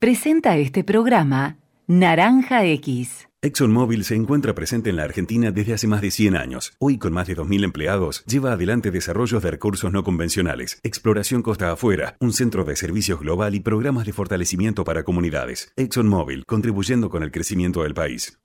Presenta 0.00 0.56
este 0.56 0.84
programa 0.84 1.56
Naranja 1.88 2.64
X. 2.64 3.28
ExxonMobil 3.42 4.04
se 4.04 4.14
encuentra 4.14 4.54
presente 4.54 4.90
en 4.90 4.96
la 4.96 5.02
Argentina 5.02 5.50
desde 5.50 5.74
hace 5.74 5.88
más 5.88 6.00
de 6.02 6.12
100 6.12 6.36
años. 6.36 6.72
Hoy, 6.78 6.98
con 6.98 7.12
más 7.12 7.26
de 7.26 7.36
2.000 7.36 7.64
empleados, 7.64 8.24
lleva 8.24 8.52
adelante 8.52 8.92
desarrollos 8.92 9.42
de 9.42 9.50
recursos 9.50 9.92
no 9.92 10.04
convencionales, 10.04 10.78
exploración 10.84 11.42
costa 11.42 11.72
afuera, 11.72 12.16
un 12.20 12.32
centro 12.32 12.62
de 12.62 12.76
servicios 12.76 13.18
global 13.18 13.56
y 13.56 13.60
programas 13.60 14.06
de 14.06 14.12
fortalecimiento 14.12 14.84
para 14.84 15.02
comunidades. 15.02 15.72
ExxonMobil, 15.74 16.44
contribuyendo 16.46 17.10
con 17.10 17.24
el 17.24 17.32
crecimiento 17.32 17.82
del 17.82 17.94
país. 17.94 18.38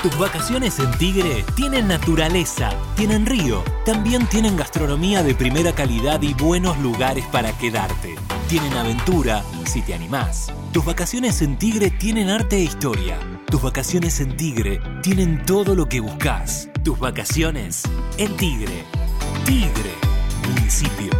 Tus 0.00 0.16
vacaciones 0.16 0.78
en 0.78 0.96
Tigre 0.96 1.44
tienen 1.56 1.88
naturaleza, 1.88 2.70
tienen 2.94 3.26
río, 3.26 3.64
también 3.84 4.28
tienen 4.28 4.56
gastronomía 4.56 5.24
de 5.24 5.34
primera 5.34 5.72
calidad 5.72 6.22
y 6.22 6.34
buenos 6.34 6.78
lugares 6.78 7.26
para 7.32 7.50
quedarte. 7.58 8.14
Tienen 8.48 8.74
aventura, 8.74 9.42
si 9.66 9.82
te 9.82 9.94
animás. 9.94 10.52
Tus 10.72 10.84
vacaciones 10.84 11.42
en 11.42 11.58
Tigre 11.58 11.90
tienen 11.90 12.28
arte 12.28 12.58
e 12.58 12.62
historia. 12.62 13.18
Tus 13.50 13.60
vacaciones 13.60 14.20
en 14.20 14.36
Tigre 14.36 14.80
tienen 15.02 15.44
todo 15.44 15.74
lo 15.74 15.88
que 15.88 15.98
buscas. 15.98 16.70
Tus 16.84 16.96
vacaciones 16.96 17.82
en 18.18 18.36
Tigre. 18.36 18.84
Tigre, 19.44 19.94
municipio. 20.54 21.10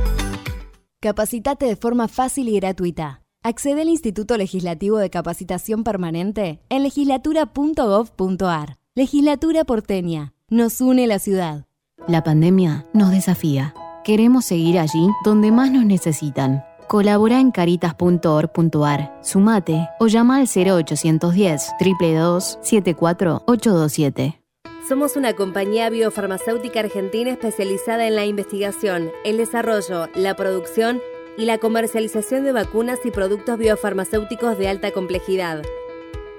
Capacitate 1.00 1.66
de 1.66 1.74
forma 1.74 2.06
fácil 2.06 2.48
y 2.48 2.60
gratuita. 2.60 3.22
Accede 3.48 3.80
al 3.80 3.88
Instituto 3.88 4.36
Legislativo 4.36 4.98
de 4.98 5.08
Capacitación 5.08 5.82
Permanente 5.82 6.60
en 6.68 6.82
legislatura.gov.ar. 6.82 8.76
Legislatura 8.94 9.64
porteña. 9.64 10.34
Nos 10.50 10.82
une 10.82 11.06
la 11.06 11.18
ciudad. 11.18 11.64
La 12.06 12.22
pandemia 12.22 12.84
nos 12.92 13.10
desafía. 13.10 13.72
Queremos 14.04 14.44
seguir 14.44 14.78
allí 14.78 15.08
donde 15.24 15.50
más 15.50 15.70
nos 15.70 15.86
necesitan. 15.86 16.62
Colabora 16.88 17.40
en 17.40 17.50
caritas.org.ar, 17.50 19.18
sumate 19.22 19.88
o 19.98 20.08
llama 20.08 20.36
al 20.36 20.46
0810 20.46 21.70
322 21.78 22.58
74827. 22.60 24.42
Somos 24.86 25.16
una 25.16 25.32
compañía 25.32 25.88
biofarmacéutica 25.88 26.80
argentina 26.80 27.30
especializada 27.30 28.06
en 28.08 28.14
la 28.14 28.26
investigación, 28.26 29.10
el 29.24 29.38
desarrollo, 29.38 30.08
la 30.14 30.36
producción 30.36 30.98
y 30.98 31.17
la 31.44 31.58
comercialización 31.58 32.44
de 32.44 32.52
vacunas 32.52 32.98
y 33.04 33.10
productos 33.10 33.58
biofarmacéuticos 33.58 34.58
de 34.58 34.68
alta 34.68 34.90
complejidad. 34.90 35.62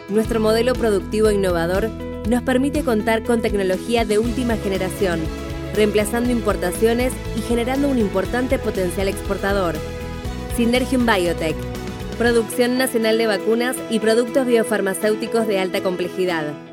Nuestro 0.10 0.40
modelo 0.40 0.74
productivo 0.74 1.32
innovador 1.32 1.90
nos 2.28 2.44
permite 2.44 2.84
contar 2.84 3.24
con 3.24 3.42
tecnología 3.42 4.04
de 4.04 4.20
última 4.20 4.58
generación, 4.58 5.22
reemplazando 5.74 6.32
importaciones 6.32 7.14
y 7.38 7.42
generando 7.42 7.88
un 7.88 7.98
importante 7.98 8.60
potencial 8.60 9.08
exportador. 9.08 9.76
Synergium 10.58 11.06
Biotech, 11.06 11.56
producción 12.18 12.78
nacional 12.78 13.18
de 13.18 13.28
vacunas 13.28 13.78
y 13.90 14.00
productos 14.00 14.46
biofarmacéuticos 14.46 15.48
de 15.48 15.60
alta 15.60 15.82
complejidad. 15.82 16.69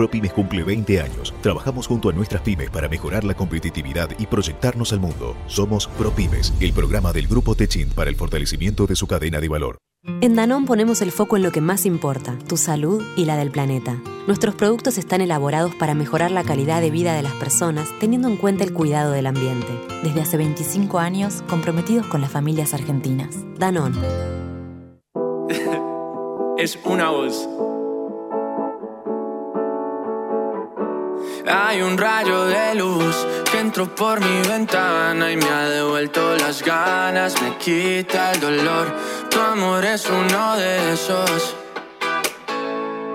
ProPymes 0.00 0.32
cumple 0.32 0.62
20 0.62 0.98
años. 1.02 1.34
Trabajamos 1.42 1.86
junto 1.86 2.08
a 2.08 2.12
nuestras 2.14 2.40
pymes 2.40 2.70
para 2.70 2.88
mejorar 2.88 3.22
la 3.22 3.34
competitividad 3.34 4.08
y 4.18 4.24
proyectarnos 4.24 4.94
al 4.94 5.00
mundo. 5.00 5.36
Somos 5.46 5.88
ProPymes, 5.88 6.54
el 6.58 6.72
programa 6.72 7.12
del 7.12 7.26
Grupo 7.26 7.54
Techint 7.54 7.92
para 7.92 8.08
el 8.08 8.16
fortalecimiento 8.16 8.86
de 8.86 8.96
su 8.96 9.06
cadena 9.06 9.42
de 9.42 9.48
valor. 9.50 9.76
En 10.22 10.36
Danón 10.36 10.64
ponemos 10.64 11.02
el 11.02 11.12
foco 11.12 11.36
en 11.36 11.42
lo 11.42 11.52
que 11.52 11.60
más 11.60 11.84
importa, 11.84 12.38
tu 12.48 12.56
salud 12.56 13.02
y 13.14 13.26
la 13.26 13.36
del 13.36 13.50
planeta. 13.50 14.00
Nuestros 14.26 14.54
productos 14.54 14.96
están 14.96 15.20
elaborados 15.20 15.74
para 15.74 15.92
mejorar 15.92 16.30
la 16.30 16.44
calidad 16.44 16.80
de 16.80 16.90
vida 16.90 17.12
de 17.12 17.22
las 17.22 17.34
personas 17.34 17.90
teniendo 18.00 18.28
en 18.28 18.38
cuenta 18.38 18.64
el 18.64 18.72
cuidado 18.72 19.12
del 19.12 19.26
ambiente. 19.26 19.68
Desde 20.02 20.22
hace 20.22 20.38
25 20.38 20.98
años, 20.98 21.44
comprometidos 21.46 22.06
con 22.06 22.22
las 22.22 22.30
familias 22.30 22.72
argentinas. 22.72 23.36
Danón. 23.58 23.92
es 26.56 26.78
una 26.86 27.10
voz. 27.10 27.46
Hay 31.46 31.80
un 31.80 31.96
rayo 31.96 32.44
de 32.46 32.74
luz 32.74 33.26
que 33.50 33.60
entró 33.60 33.92
por 33.94 34.20
mi 34.20 34.48
ventana 34.48 35.32
y 35.32 35.36
me 35.36 35.48
ha 35.48 35.68
devuelto 35.68 36.36
las 36.36 36.62
ganas, 36.62 37.40
me 37.40 37.56
quita 37.56 38.32
el 38.32 38.40
dolor. 38.40 38.88
Tu 39.30 39.40
amor 39.40 39.84
es 39.84 40.08
uno 40.08 40.56
de 40.56 40.92
esos 40.92 41.56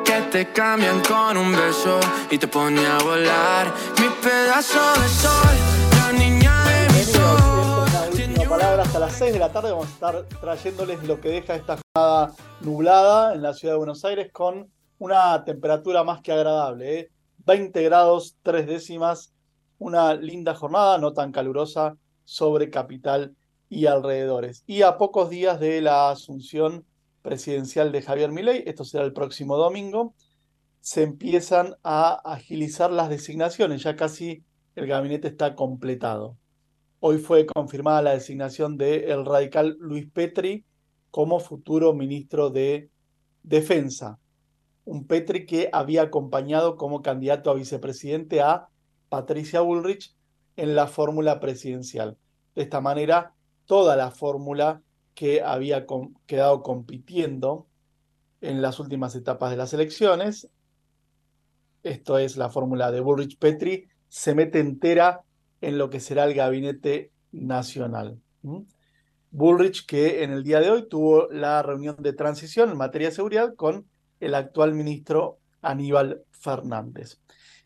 que 0.03 0.21
te 0.31 0.51
cambian 0.51 1.01
con 1.01 1.37
un 1.37 1.51
beso 1.51 1.99
y 2.31 2.37
te 2.37 2.47
pone 2.47 2.85
a 2.85 2.97
volar. 2.99 3.71
Mi 3.99 4.09
pedazo 4.21 4.79
de 5.01 5.07
sol, 5.07 5.55
la 5.99 6.11
niña 6.13 6.63
de 6.65 6.93
mi 6.93 7.03
sol. 7.03 7.85
Última 8.11 8.49
palabra 8.49 8.83
hasta 8.83 8.99
las 8.99 9.13
6 9.13 9.33
de 9.33 9.39
la 9.39 9.51
tarde 9.51 9.71
vamos 9.71 9.87
a 9.87 9.91
estar 9.91 10.23
trayéndoles 10.41 11.03
lo 11.03 11.21
que 11.21 11.29
deja 11.29 11.55
esta 11.55 11.77
jornada 11.77 12.33
nublada 12.61 13.33
en 13.35 13.43
la 13.43 13.53
ciudad 13.53 13.75
de 13.75 13.77
Buenos 13.77 14.03
Aires 14.03 14.31
con 14.31 14.71
una 14.97 15.43
temperatura 15.43 16.03
más 16.03 16.21
que 16.21 16.31
agradable. 16.31 16.99
¿eh? 16.99 17.11
20 17.45 17.83
grados, 17.83 18.37
3 18.43 18.67
décimas, 18.67 19.33
una 19.77 20.13
linda 20.15 20.55
jornada, 20.55 20.97
no 20.97 21.13
tan 21.13 21.31
calurosa, 21.31 21.97
sobre 22.23 22.69
capital 22.69 23.35
y 23.69 23.85
alrededores. 23.85 24.63
Y 24.65 24.81
a 24.81 24.97
pocos 24.97 25.29
días 25.29 25.59
de 25.59 25.81
la 25.81 26.09
asunción 26.09 26.85
presidencial 27.21 27.91
de 27.91 28.01
Javier 28.01 28.31
Milei, 28.31 28.63
esto 28.65 28.83
será 28.83 29.03
el 29.03 29.13
próximo 29.13 29.57
domingo, 29.57 30.13
se 30.81 31.03
empiezan 31.03 31.75
a 31.83 32.13
agilizar 32.13 32.91
las 32.91 33.09
designaciones, 33.09 33.83
ya 33.83 33.95
casi 33.95 34.43
el 34.75 34.87
gabinete 34.87 35.27
está 35.27 35.55
completado. 35.55 36.37
hoy 36.99 37.19
fue 37.19 37.45
confirmada 37.45 38.01
la 38.01 38.13
designación 38.13 38.77
del 38.77 39.25
radical 39.25 39.77
Luis 39.79 40.07
Petri 40.11 40.65
como 41.11 41.39
futuro 41.39 41.93
ministro 41.93 42.49
de 42.49 42.89
Defensa. 43.43 44.17
Un 44.85 45.05
Petri 45.05 45.45
que 45.45 45.69
había 45.73 46.03
acompañado 46.03 46.77
como 46.77 47.01
candidato 47.01 47.51
a 47.51 47.55
vicepresidente 47.55 48.41
a 48.41 48.69
Patricia 49.09 49.61
Bullrich 49.61 50.15
en 50.55 50.75
la 50.75 50.87
fórmula 50.87 51.39
presidencial. 51.39 52.17
De 52.55 52.63
esta 52.63 52.81
manera, 52.81 53.33
toda 53.65 53.95
la 53.95 54.11
fórmula 54.11 54.81
que 55.13 55.41
había 55.41 55.85
quedado 56.25 56.61
compitiendo 56.63 57.67
en 58.41 58.61
las 58.61 58.79
últimas 58.79 59.15
etapas 59.15 59.51
de 59.51 59.57
las 59.57 59.73
elecciones, 59.73 60.49
esto 61.83 62.17
es 62.17 62.37
la 62.37 62.49
fórmula 62.49 62.91
de 62.91 62.99
Bullrich 62.99 63.37
Petri, 63.37 63.87
se 64.07 64.33
mete 64.33 64.59
entera 64.59 65.21
en 65.61 65.77
lo 65.77 65.89
que 65.89 65.99
será 65.99 66.25
el 66.25 66.33
gabinete 66.33 67.11
nacional. 67.31 68.19
Bullrich, 69.31 69.85
que 69.85 70.23
en 70.23 70.31
el 70.31 70.43
día 70.43 70.59
de 70.59 70.69
hoy 70.69 70.87
tuvo 70.87 71.27
la 71.29 71.61
reunión 71.61 71.97
de 71.99 72.13
transición 72.13 72.69
en 72.69 72.77
materia 72.77 73.09
de 73.09 73.15
seguridad 73.15 73.55
con 73.55 73.85
el 74.19 74.35
actual 74.35 74.73
ministro 74.73 75.39
Aníbal 75.61 76.23
Fernández. 76.31 77.19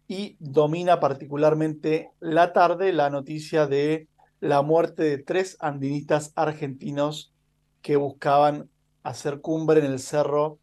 Y 0.08 0.38
domina 0.40 1.00
particularmente 1.00 2.12
la 2.20 2.54
tarde 2.54 2.94
la 2.94 3.10
noticia 3.10 3.68
de 3.68 4.08
la 4.40 4.62
muerte 4.62 5.04
de 5.04 5.18
tres 5.18 5.58
andinistas 5.60 6.32
argentinos 6.36 7.34
que 7.82 7.96
buscaban 7.96 8.70
hacer 9.04 9.42
cumbre 9.42 9.80
en 9.80 9.86
el 9.86 10.00
cerro 10.00 10.60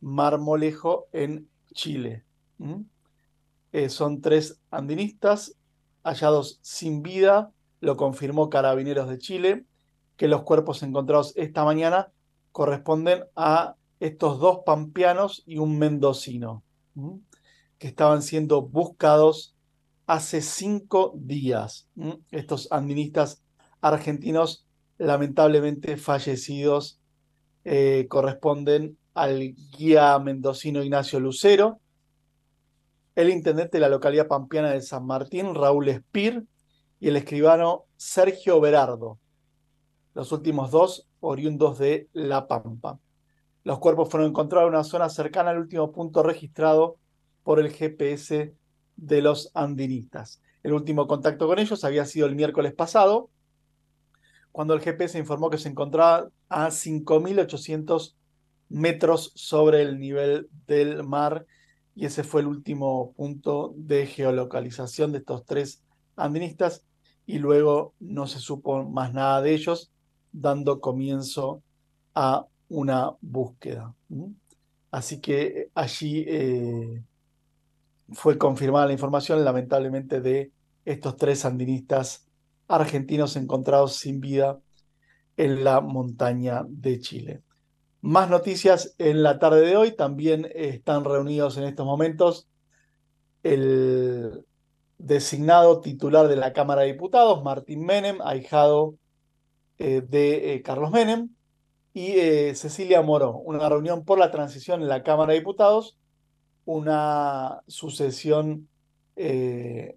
Marmolejo 0.00 1.06
en 1.12 1.48
Chile. 1.72 2.24
Eh, 3.72 3.88
son 3.88 4.20
tres 4.20 4.60
andinistas 4.70 5.54
hallados 6.02 6.58
sin 6.62 7.02
vida, 7.02 7.52
lo 7.80 7.96
confirmó 7.96 8.50
Carabineros 8.50 9.08
de 9.08 9.18
Chile, 9.18 9.64
que 10.16 10.28
los 10.28 10.42
cuerpos 10.42 10.82
encontrados 10.82 11.32
esta 11.36 11.64
mañana 11.64 12.10
corresponden 12.52 13.24
a 13.36 13.76
estos 14.00 14.38
dos 14.38 14.60
pampeanos 14.64 15.42
y 15.46 15.58
un 15.58 15.78
mendocino, 15.78 16.62
que 17.78 17.88
estaban 17.88 18.22
siendo 18.22 18.62
buscados 18.62 19.56
hace 20.06 20.40
cinco 20.40 21.12
días. 21.16 21.88
Estos 22.30 22.70
andinistas 22.72 23.42
argentinos 23.80 24.66
lamentablemente 24.98 25.96
fallecidos 25.96 27.00
eh, 27.64 28.06
corresponden 28.08 28.98
al 29.14 29.54
guía 29.76 30.18
mendocino 30.18 30.82
Ignacio 30.82 31.20
Lucero, 31.20 31.80
el 33.14 33.30
intendente 33.30 33.78
de 33.78 33.80
la 33.80 33.88
localidad 33.88 34.28
pampeana 34.28 34.70
de 34.70 34.80
San 34.80 35.04
Martín, 35.04 35.54
Raúl 35.54 35.88
Espir, 35.88 36.46
y 37.00 37.08
el 37.08 37.16
escribano 37.16 37.84
Sergio 37.96 38.60
Berardo, 38.60 39.18
los 40.14 40.32
últimos 40.32 40.70
dos 40.70 41.08
oriundos 41.20 41.78
de 41.78 42.08
La 42.12 42.46
Pampa. 42.46 42.98
Los 43.68 43.80
cuerpos 43.80 44.08
fueron 44.08 44.30
encontrados 44.30 44.66
en 44.66 44.76
una 44.76 44.82
zona 44.82 45.10
cercana 45.10 45.50
al 45.50 45.58
último 45.58 45.92
punto 45.92 46.22
registrado 46.22 46.96
por 47.42 47.60
el 47.60 47.70
GPS 47.70 48.54
de 48.96 49.20
los 49.20 49.50
andinistas. 49.52 50.40
El 50.62 50.72
último 50.72 51.06
contacto 51.06 51.46
con 51.46 51.58
ellos 51.58 51.84
había 51.84 52.06
sido 52.06 52.26
el 52.26 52.34
miércoles 52.34 52.72
pasado, 52.72 53.28
cuando 54.52 54.72
el 54.72 54.80
GPS 54.80 55.18
informó 55.18 55.50
que 55.50 55.58
se 55.58 55.68
encontraba 55.68 56.30
a 56.48 56.68
5.800 56.68 58.14
metros 58.70 59.32
sobre 59.34 59.82
el 59.82 59.98
nivel 59.98 60.48
del 60.66 61.04
mar 61.04 61.44
y 61.94 62.06
ese 62.06 62.24
fue 62.24 62.40
el 62.40 62.46
último 62.46 63.12
punto 63.18 63.74
de 63.76 64.06
geolocalización 64.06 65.12
de 65.12 65.18
estos 65.18 65.44
tres 65.44 65.82
andinistas 66.16 66.86
y 67.26 67.36
luego 67.38 67.92
no 68.00 68.28
se 68.28 68.38
supo 68.38 68.82
más 68.84 69.12
nada 69.12 69.42
de 69.42 69.52
ellos, 69.52 69.92
dando 70.32 70.80
comienzo 70.80 71.62
a 72.14 72.46
una 72.68 73.12
búsqueda. 73.20 73.94
Así 74.90 75.20
que 75.20 75.70
allí 75.74 76.24
eh, 76.26 77.02
fue 78.12 78.38
confirmada 78.38 78.86
la 78.86 78.92
información, 78.92 79.44
lamentablemente, 79.44 80.20
de 80.20 80.52
estos 80.84 81.16
tres 81.16 81.40
sandinistas 81.40 82.26
argentinos 82.68 83.36
encontrados 83.36 83.96
sin 83.96 84.20
vida 84.20 84.60
en 85.36 85.64
la 85.64 85.80
montaña 85.80 86.64
de 86.68 87.00
Chile. 87.00 87.42
Más 88.00 88.30
noticias 88.30 88.94
en 88.98 89.22
la 89.22 89.38
tarde 89.38 89.62
de 89.62 89.76
hoy. 89.76 89.92
También 89.96 90.48
están 90.54 91.04
reunidos 91.04 91.56
en 91.56 91.64
estos 91.64 91.86
momentos 91.86 92.48
el 93.42 94.44
designado 94.98 95.80
titular 95.80 96.28
de 96.28 96.36
la 96.36 96.52
Cámara 96.52 96.82
de 96.82 96.92
Diputados, 96.92 97.42
Martín 97.42 97.84
Menem, 97.84 98.20
ahijado 98.22 98.96
eh, 99.78 100.02
de 100.06 100.54
eh, 100.54 100.62
Carlos 100.62 100.90
Menem, 100.90 101.30
y 101.98 102.12
eh, 102.12 102.54
Cecilia 102.54 103.02
Moró. 103.02 103.38
Una 103.38 103.68
reunión 103.68 104.04
por 104.04 104.20
la 104.20 104.30
transición 104.30 104.82
en 104.82 104.88
la 104.88 105.02
Cámara 105.02 105.32
de 105.32 105.40
Diputados 105.40 105.98
una 106.64 107.62
sucesión 107.66 108.68
eh, 109.16 109.96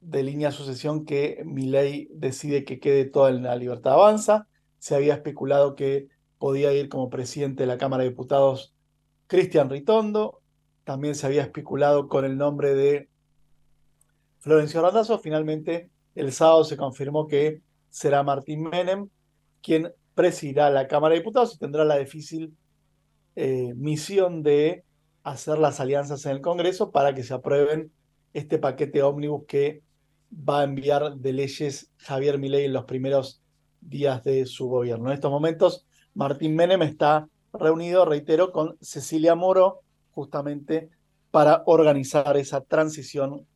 de 0.00 0.22
línea 0.22 0.50
sucesión 0.50 1.06
que 1.06 1.42
mi 1.46 1.62
ley 1.62 2.08
decide 2.12 2.64
que 2.64 2.78
quede 2.78 3.06
toda 3.06 3.30
en 3.30 3.42
la 3.42 3.56
libertad 3.56 3.94
avanza. 3.94 4.48
Se 4.78 4.94
había 4.94 5.14
especulado 5.14 5.76
que 5.76 6.08
podía 6.38 6.74
ir 6.74 6.90
como 6.90 7.08
presidente 7.08 7.62
de 7.62 7.68
la 7.68 7.78
Cámara 7.78 8.02
de 8.02 8.10
Diputados 8.10 8.74
Cristian 9.26 9.70
Ritondo. 9.70 10.42
También 10.84 11.14
se 11.14 11.26
había 11.26 11.42
especulado 11.42 12.08
con 12.08 12.26
el 12.26 12.36
nombre 12.36 12.74
de 12.74 13.08
Florencio 14.40 14.82
Randazzo. 14.82 15.18
Finalmente, 15.20 15.90
el 16.14 16.32
sábado 16.32 16.64
se 16.64 16.76
confirmó 16.76 17.28
que 17.28 17.62
será 17.88 18.22
Martín 18.24 18.64
Menem 18.64 19.08
quien 19.62 19.92
presidirá 20.14 20.70
la 20.70 20.88
Cámara 20.88 21.14
de 21.14 21.20
Diputados 21.20 21.54
y 21.54 21.58
tendrá 21.58 21.84
la 21.84 21.98
difícil 21.98 22.56
eh, 23.36 23.72
misión 23.74 24.42
de 24.42 24.84
hacer 25.22 25.58
las 25.58 25.80
alianzas 25.80 26.24
en 26.26 26.32
el 26.32 26.40
Congreso 26.40 26.90
para 26.90 27.14
que 27.14 27.22
se 27.22 27.34
aprueben 27.34 27.92
este 28.32 28.58
paquete 28.58 29.02
ómnibus 29.02 29.44
que 29.46 29.82
va 30.32 30.60
a 30.60 30.64
enviar 30.64 31.16
de 31.16 31.32
leyes 31.32 31.90
Javier 31.98 32.38
Milei 32.38 32.64
en 32.66 32.72
los 32.72 32.84
primeros 32.84 33.42
días 33.80 34.22
de 34.24 34.46
su 34.46 34.68
gobierno. 34.68 35.08
En 35.08 35.14
estos 35.14 35.30
momentos, 35.30 35.86
Martín 36.14 36.54
Menem 36.54 36.82
está 36.82 37.28
reunido, 37.52 38.04
reitero, 38.04 38.52
con 38.52 38.76
Cecilia 38.80 39.34
Moro, 39.34 39.80
justamente 40.12 40.90
para 41.30 41.62
organizar 41.66 42.36
esa 42.36 42.60
transición 42.60 43.46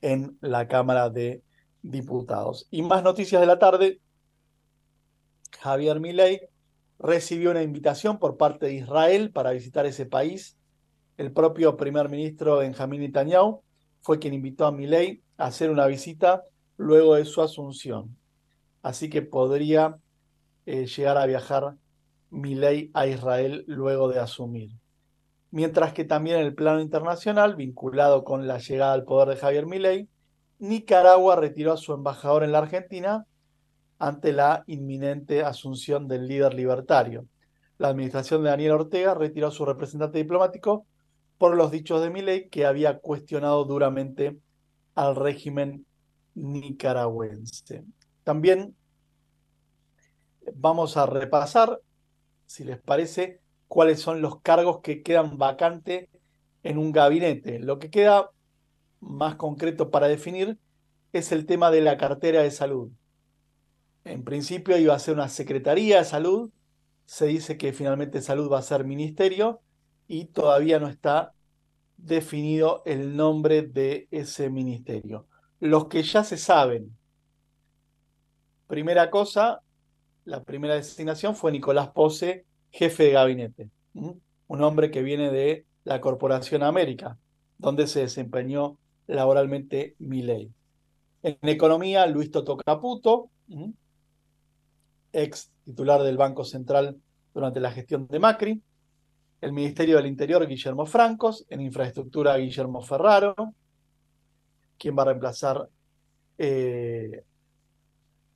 en 0.00 0.38
la 0.40 0.68
Cámara 0.68 1.10
de 1.10 1.42
Diputados. 1.82 2.66
Y 2.70 2.82
más 2.82 3.02
noticias 3.02 3.40
de 3.40 3.46
la 3.46 3.58
tarde. 3.58 4.00
Javier 5.50 6.00
Milei 6.00 6.40
recibió 6.98 7.50
una 7.50 7.62
invitación 7.62 8.18
por 8.18 8.36
parte 8.36 8.66
de 8.66 8.74
Israel 8.74 9.30
para 9.32 9.52
visitar 9.52 9.86
ese 9.86 10.06
país. 10.06 10.56
El 11.16 11.32
propio 11.32 11.76
primer 11.76 12.08
ministro 12.08 12.58
Benjamín 12.58 13.00
Netanyahu 13.00 13.62
fue 14.00 14.18
quien 14.18 14.34
invitó 14.34 14.66
a 14.66 14.72
Milei 14.72 15.22
a 15.36 15.46
hacer 15.46 15.70
una 15.70 15.86
visita 15.86 16.42
luego 16.76 17.14
de 17.14 17.24
su 17.24 17.42
asunción. 17.42 18.16
Así 18.82 19.10
que 19.10 19.22
podría 19.22 19.98
eh, 20.66 20.86
llegar 20.86 21.18
a 21.18 21.26
viajar 21.26 21.76
Milei 22.30 22.90
a 22.94 23.06
Israel 23.06 23.64
luego 23.66 24.08
de 24.08 24.20
asumir. 24.20 24.70
Mientras 25.50 25.92
que 25.94 26.04
también 26.04 26.38
en 26.38 26.46
el 26.46 26.54
plano 26.54 26.80
internacional, 26.80 27.56
vinculado 27.56 28.22
con 28.22 28.46
la 28.46 28.58
llegada 28.58 28.92
al 28.92 29.04
poder 29.04 29.30
de 29.30 29.36
Javier 29.36 29.66
Milei, 29.66 30.08
Nicaragua 30.58 31.36
retiró 31.36 31.72
a 31.72 31.78
su 31.78 31.94
embajador 31.94 32.44
en 32.44 32.52
la 32.52 32.58
Argentina 32.58 33.26
ante 33.98 34.32
la 34.32 34.64
inminente 34.66 35.42
asunción 35.42 36.08
del 36.08 36.28
líder 36.28 36.54
libertario. 36.54 37.26
La 37.78 37.88
administración 37.88 38.42
de 38.42 38.50
Daniel 38.50 38.72
Ortega 38.72 39.14
retiró 39.14 39.48
a 39.48 39.52
su 39.52 39.64
representante 39.64 40.18
diplomático 40.18 40.86
por 41.38 41.56
los 41.56 41.70
dichos 41.70 42.02
de 42.02 42.10
Milei 42.10 42.48
que 42.48 42.66
había 42.66 42.98
cuestionado 42.98 43.64
duramente 43.64 44.38
al 44.94 45.14
régimen 45.14 45.86
nicaragüense. 46.34 47.84
También 48.24 48.74
vamos 50.54 50.96
a 50.96 51.06
repasar, 51.06 51.80
si 52.46 52.64
les 52.64 52.80
parece, 52.80 53.40
cuáles 53.68 54.00
son 54.00 54.20
los 54.22 54.40
cargos 54.40 54.80
que 54.80 55.02
quedan 55.02 55.38
vacantes 55.38 56.08
en 56.62 56.78
un 56.78 56.92
gabinete. 56.92 57.58
Lo 57.58 57.78
que 57.78 57.90
queda 57.90 58.30
más 59.00 59.36
concreto 59.36 59.90
para 59.90 60.08
definir 60.08 60.58
es 61.12 61.32
el 61.32 61.46
tema 61.46 61.70
de 61.70 61.80
la 61.80 61.96
cartera 61.96 62.42
de 62.42 62.50
salud. 62.50 62.90
En 64.08 64.24
principio 64.24 64.78
iba 64.78 64.94
a 64.94 64.98
ser 64.98 65.14
una 65.14 65.28
Secretaría 65.28 65.98
de 65.98 66.04
Salud, 66.06 66.50
se 67.04 67.26
dice 67.26 67.58
que 67.58 67.74
finalmente 67.74 68.22
Salud 68.22 68.50
va 68.50 68.58
a 68.58 68.62
ser 68.62 68.84
ministerio 68.84 69.60
y 70.06 70.26
todavía 70.26 70.80
no 70.80 70.88
está 70.88 71.34
definido 71.98 72.82
el 72.86 73.16
nombre 73.16 73.62
de 73.62 74.08
ese 74.10 74.48
ministerio. 74.48 75.26
Los 75.60 75.88
que 75.88 76.02
ya 76.02 76.24
se 76.24 76.38
saben. 76.38 76.96
Primera 78.66 79.10
cosa, 79.10 79.60
la 80.24 80.42
primera 80.42 80.76
designación 80.76 81.36
fue 81.36 81.52
Nicolás 81.52 81.90
Pose, 81.90 82.46
jefe 82.70 83.04
de 83.04 83.10
gabinete, 83.12 83.68
un 83.92 84.62
hombre 84.62 84.90
que 84.90 85.02
viene 85.02 85.30
de 85.30 85.66
la 85.84 86.00
Corporación 86.00 86.62
América, 86.62 87.18
donde 87.58 87.86
se 87.86 88.00
desempeñó 88.00 88.78
laboralmente 89.06 89.96
Milei. 89.98 90.50
En 91.22 91.36
economía, 91.42 92.06
Luis 92.06 92.30
Toto 92.30 92.56
Caputo, 92.56 93.30
ex 95.12 95.50
titular 95.64 96.02
del 96.02 96.16
Banco 96.16 96.44
Central 96.44 96.96
durante 97.34 97.60
la 97.60 97.70
gestión 97.70 98.06
de 98.08 98.18
Macri. 98.18 98.62
El 99.40 99.52
Ministerio 99.52 99.96
del 99.96 100.06
Interior, 100.06 100.46
Guillermo 100.46 100.86
Francos. 100.86 101.46
En 101.48 101.60
infraestructura, 101.60 102.36
Guillermo 102.36 102.82
Ferraro, 102.82 103.34
quien 104.78 104.96
va 104.96 105.02
a 105.02 105.06
reemplazar 105.06 105.68
eh, 106.38 107.24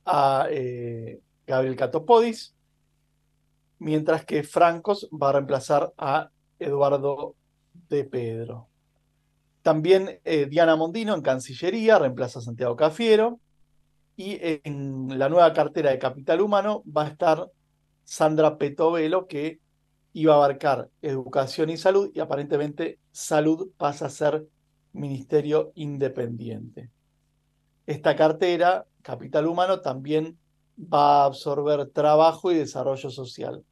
a 0.05 0.47
eh, 0.49 1.19
Gabriel 1.47 1.75
Catopodis, 1.75 2.53
mientras 3.79 4.25
que 4.25 4.43
Francos 4.43 5.09
va 5.11 5.29
a 5.29 5.33
reemplazar 5.33 5.93
a 5.97 6.29
Eduardo 6.59 7.35
de 7.89 8.03
Pedro. 8.05 8.67
También 9.61 10.19
eh, 10.25 10.45
Diana 10.45 10.75
Mondino 10.75 11.15
en 11.15 11.21
Cancillería 11.21 11.97
reemplaza 11.99 12.39
a 12.39 12.41
Santiago 12.41 12.75
Cafiero. 12.75 13.39
Y 14.15 14.37
en 14.41 15.17
la 15.17 15.29
nueva 15.29 15.53
cartera 15.53 15.91
de 15.91 15.99
Capital 15.99 16.41
Humano 16.41 16.83
va 16.85 17.05
a 17.05 17.07
estar 17.09 17.47
Sandra 18.03 18.57
Petovelo, 18.57 19.27
que 19.27 19.59
iba 20.13 20.33
a 20.33 20.37
abarcar 20.37 20.89
educación 21.01 21.69
y 21.69 21.77
salud, 21.77 22.11
y 22.13 22.19
aparentemente 22.19 22.99
salud 23.11 23.71
pasa 23.77 24.05
a 24.05 24.09
ser 24.09 24.45
ministerio 24.91 25.71
independiente. 25.75 26.91
Esta 27.85 28.15
cartera, 28.15 28.85
Capital 29.01 29.47
Humano, 29.47 29.81
también 29.81 30.37
va 30.77 31.23
a 31.23 31.25
absorber 31.25 31.89
trabajo 31.89 32.51
y 32.51 32.55
desarrollo 32.55 33.09
social. 33.09 33.63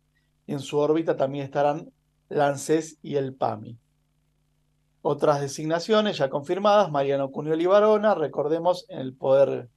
En 0.48 0.60
su 0.60 0.78
órbita 0.80 1.16
también 1.16 1.46
estarán 1.46 1.92
Lancés 2.30 2.98
y 3.02 3.16
el 3.16 3.36
PAMI. 3.36 3.78
Otras 5.04 5.42
designaciones 5.42 6.18
ya 6.18 6.30
confirmadas, 6.30 6.92
Mariano 6.92 7.32
Cunio 7.32 7.56
Libarona, 7.56 8.16
recordemos, 8.16 8.86
en 8.90 9.00
el 9.00 9.14
Poder 9.14 9.70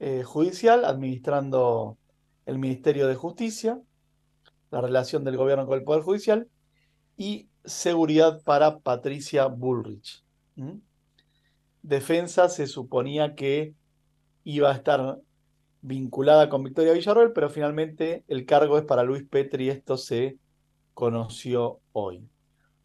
eh, 0.00 0.22
Judicial, 0.24 0.84
administrando 0.84 1.98
el 2.46 2.58
Ministerio 2.58 3.06
de 3.06 3.14
Justicia, 3.14 3.80
la 4.70 4.80
relación 4.80 5.24
del 5.24 5.36
gobierno 5.36 5.66
con 5.66 5.78
el 5.78 5.84
Poder 5.84 6.02
Judicial, 6.02 6.48
y 7.16 7.48
seguridad 7.64 8.42
para 8.42 8.78
Patricia 8.78 9.46
Bullrich. 9.46 10.24
Defensa 11.82 12.48
se 12.48 12.66
suponía 12.66 13.34
que 13.34 13.74
iba 14.44 14.70
a 14.70 14.74
estar 14.74 15.20
vinculada 15.82 16.48
con 16.48 16.64
Victoria 16.64 16.92
Villarroel, 16.92 17.32
pero 17.32 17.50
finalmente 17.50 18.24
el 18.28 18.46
cargo 18.46 18.78
es 18.78 18.84
para 18.84 19.02
Luis 19.02 19.24
Petri 19.28 19.66
y 19.66 19.70
esto 19.70 19.96
se 19.96 20.38
conoció 20.94 21.80
hoy. 21.92 22.26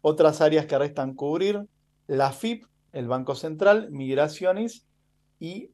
Otras 0.00 0.40
áreas 0.40 0.66
que 0.66 0.78
restan 0.78 1.14
cubrir, 1.14 1.66
la 2.06 2.32
FIP, 2.32 2.64
el 2.92 3.08
Banco 3.08 3.34
Central, 3.34 3.90
Migraciones 3.90 4.86
y 5.40 5.70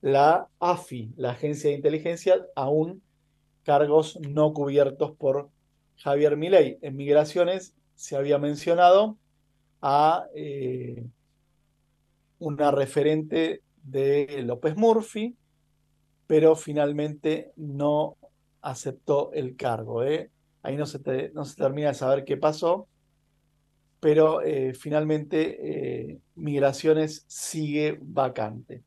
la 0.00 0.48
AFI, 0.58 1.12
la 1.16 1.30
Agencia 1.32 1.70
de 1.70 1.76
Inteligencia, 1.76 2.46
aún 2.54 3.02
cargos 3.64 4.18
no 4.20 4.52
cubiertos 4.52 5.12
por 5.16 5.50
Javier 5.96 6.36
Milei. 6.36 6.78
En 6.82 6.96
Migraciones 6.96 7.74
se 7.94 8.16
había 8.16 8.38
mencionado 8.38 9.18
a 9.82 10.26
eh, 10.34 11.06
una 12.38 12.70
referente 12.70 13.62
de 13.82 14.42
López 14.44 14.76
Murphy, 14.76 15.36
pero 16.26 16.56
finalmente 16.56 17.52
no 17.56 18.16
aceptó 18.62 19.32
el 19.32 19.56
cargo. 19.56 20.02
¿eh? 20.04 20.30
Ahí 20.62 20.76
no 20.76 20.86
se, 20.86 20.98
termina 20.98 21.88
de 21.88 21.94
saber 21.94 22.24
qué 22.24 22.36
pasó, 22.38 22.88
pero 24.00 24.40
eh, 24.40 24.72
finalmente 24.72 26.22
Migraciones 26.34 27.24
sigue 27.26 27.98
vacante. 28.00 28.82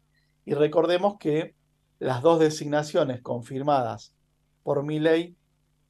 Y 0.46 0.54
recordemos 0.54 1.18
que 1.20 1.56
las 2.00 2.22
dos 2.22 2.40
designaciones 2.40 3.22
confirmadas 3.22 4.14
por 4.64 4.84
mi 4.84 5.00
ley 5.00 5.36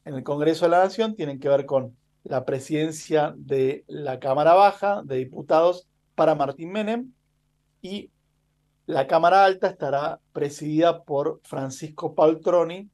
en 0.06 0.16
el 0.16 0.24
Congreso 0.24 0.66
de 0.66 0.72
la 0.72 0.84
Nación 0.84 1.16
tienen 1.16 1.40
que 1.40 1.50
ver 1.50 1.66
con 1.66 1.96
la 2.24 2.46
presidencia 2.46 3.34
de 3.38 3.84
la 3.88 4.20
Cámara 4.20 4.54
Baja 4.54 5.02
de 5.04 5.18
Diputados 5.18 5.88
para 6.16 6.36
Martín 6.36 6.72
Menem 6.72 7.12
y 7.82 8.12
la 8.86 9.08
Cámara 9.08 9.46
Alta 9.46 9.68
estará 9.68 10.20
presidida 10.34 11.04
por 11.04 11.40
Francisco 11.44 12.16
Paltroni, 12.16 12.90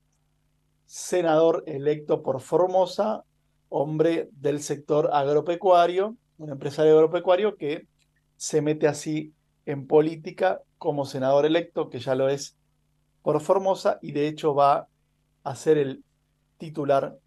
senador 0.85 1.63
electo 1.67 2.21
por 2.21 2.41
Formosa, 2.41 3.23
hombre 3.69 4.29
del 4.33 4.61
sector 4.61 5.09
agropecuario, 5.13 6.15
un 6.37 6.51
empresario 6.51 6.93
agropecuario 6.93 7.55
que 7.55 7.87
se 8.37 8.61
mete 8.61 8.87
así 8.87 9.33
en 9.65 9.87
política 9.87 10.61
como 10.79 11.05
senador 11.05 11.45
electo, 11.45 11.89
que 11.89 11.99
ya 11.99 12.15
lo 12.15 12.29
es 12.29 12.57
por 13.21 13.39
Formosa, 13.41 13.99
y 14.01 14.13
de 14.13 14.27
hecho 14.27 14.55
va 14.55 14.87
a 15.43 15.55
ser 15.55 15.77
el 15.77 16.03
titular 16.57 17.19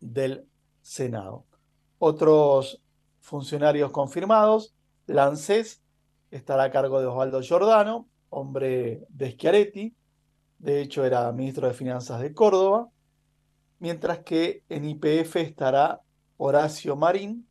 del 0.00 0.46
Senado. 0.80 1.44
Otros 1.98 2.80
funcionarios 3.20 3.90
confirmados, 3.90 4.74
Lancés 5.06 5.82
estará 6.30 6.64
a 6.64 6.70
cargo 6.70 7.00
de 7.00 7.06
Osvaldo 7.06 7.42
Giordano, 7.42 8.08
hombre 8.30 9.04
de 9.10 9.32
Schiaretti, 9.32 9.94
de 10.58 10.80
hecho 10.80 11.04
era 11.04 11.30
ministro 11.32 11.68
de 11.68 11.74
Finanzas 11.74 12.20
de 12.20 12.32
Córdoba, 12.32 12.88
mientras 13.78 14.20
que 14.20 14.62
en 14.68 14.84
IPF 14.84 15.36
estará 15.36 16.00
Horacio 16.36 16.96
Marín, 16.96 17.46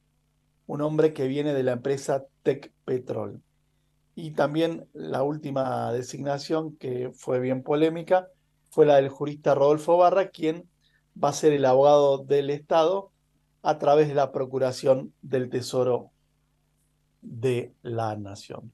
un 0.65 0.81
hombre 0.81 1.13
que 1.13 1.27
viene 1.27 1.53
de 1.53 1.63
la 1.63 1.73
empresa 1.73 2.25
Tech 2.43 2.71
Petrol. 2.85 3.41
Y 4.15 4.31
también 4.31 4.87
la 4.93 5.23
última 5.23 5.91
designación, 5.93 6.75
que 6.77 7.11
fue 7.13 7.39
bien 7.39 7.63
polémica, 7.63 8.27
fue 8.69 8.85
la 8.85 8.95
del 8.95 9.09
jurista 9.09 9.55
Rodolfo 9.55 9.97
Barra, 9.97 10.29
quien 10.29 10.69
va 11.21 11.29
a 11.29 11.33
ser 11.33 11.53
el 11.53 11.65
abogado 11.65 12.19
del 12.19 12.49
Estado 12.49 13.11
a 13.61 13.77
través 13.77 14.07
de 14.07 14.15
la 14.15 14.31
Procuración 14.31 15.13
del 15.21 15.49
Tesoro 15.49 16.11
de 17.21 17.73
la 17.81 18.15
Nación. 18.15 18.71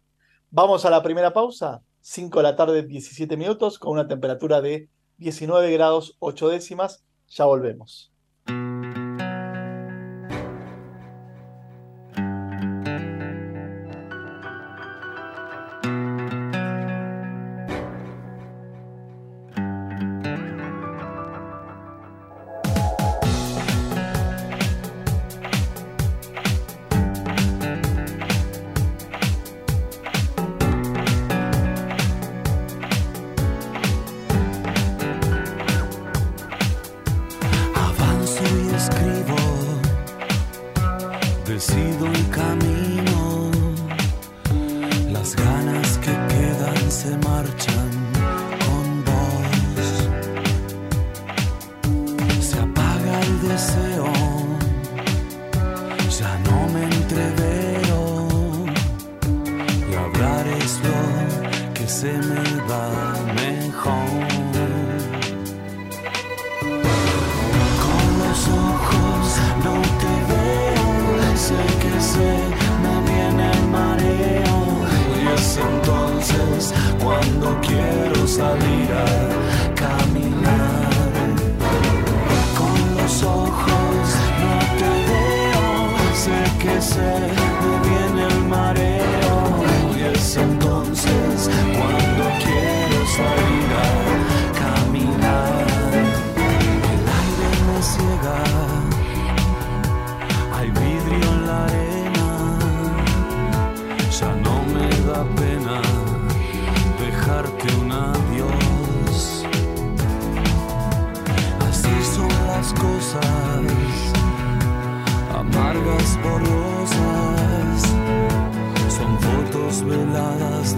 Vamos 0.50 0.86
a 0.86 0.90
la 0.90 1.04
primera 1.04 1.34
pausa, 1.34 1.82
5 2.02 2.40
de 2.40 2.44
la 2.44 2.56
tarde, 2.56 2.84
17 2.84 3.36
minutos, 3.36 3.80
con 3.80 3.92
una 3.92 4.08
temperatura 4.08 4.62
de 4.62 4.90
19 5.18 5.72
grados 5.72 6.16
8 6.20 6.50
décimas. 6.50 7.04
Ya 7.28 7.46
volvemos. 7.46 8.14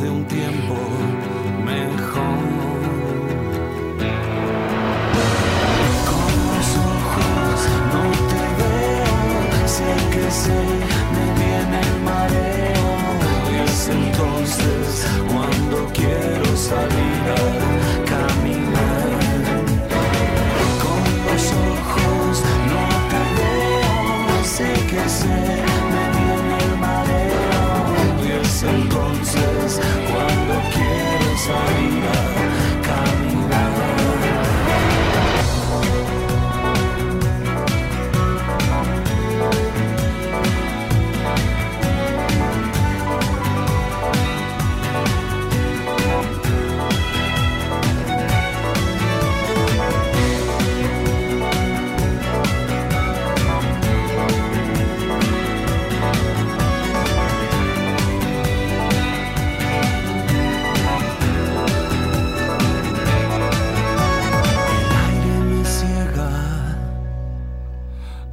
Un 0.10 0.26
tiempo 0.26 0.76
mejor. 1.64 2.40
Con 6.10 6.32
los 6.48 6.70
ojos 6.96 7.58
no 7.94 8.04
te 8.32 8.44
veo, 8.60 9.68
sé 9.76 9.92
que 10.14 10.26
sé, 10.32 10.62
me 11.16 11.26
viene 11.42 11.78
el 11.88 11.96
mareo. 12.10 12.90
Es 13.64 13.90
entonces 13.90 14.88
cuando 15.32 15.78
quiero 15.94 16.48
salir 16.58 17.09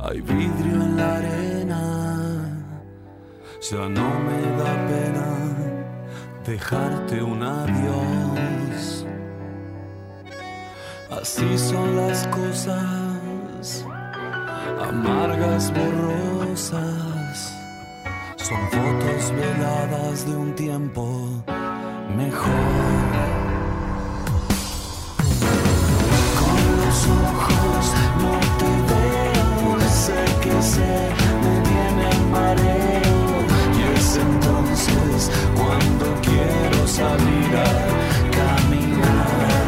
hay 0.08 0.20
vidrio 0.20 0.82
en 0.82 0.96
la 0.96 1.16
arena, 1.16 1.82
ya 3.70 3.88
no 3.88 4.08
me 4.26 4.40
da 4.60 4.72
pena 4.86 5.28
dejarte 6.44 7.22
un 7.22 7.42
adiós. 7.42 9.06
Así 11.10 11.58
son 11.58 11.96
las 11.96 12.26
cosas, 12.28 13.84
amargas, 14.88 15.72
borrosas, 15.72 17.52
son 18.36 18.60
fotos 18.70 19.32
veladas 19.32 20.26
de 20.26 20.36
un 20.36 20.54
tiempo 20.54 21.04
mejor. 22.16 22.52
Con 26.38 26.60
los 26.80 26.98
ojos 27.24 27.84
no 28.22 28.32
te 28.58 28.65
cuando 35.56 36.06
quiero 36.22 36.86
salir 36.86 37.50
a 37.56 37.70
caminar. 38.38 39.66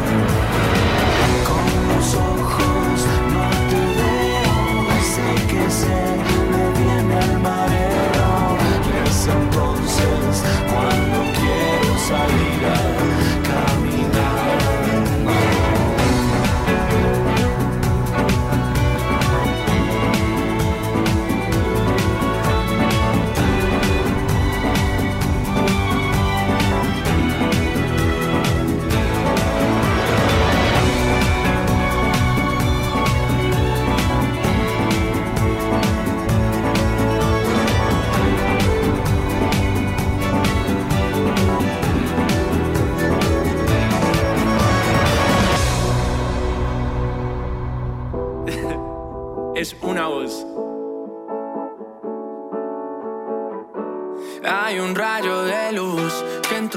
Con 1.49 1.67
los 1.89 2.07
ojos 2.15 2.95
no 3.33 3.47
te 3.71 3.81
veo, 3.99 4.53
sé 5.13 5.29
que 5.51 5.63
sé, 5.81 6.01
me 6.53 6.65
viene 6.79 7.15
el 7.27 7.35
mareo. 7.39 8.31
Y 8.87 8.91
es 9.07 9.19
entonces 9.27 10.33
cuando 10.71 11.17
quiero 11.39 11.91
salir 12.09 12.38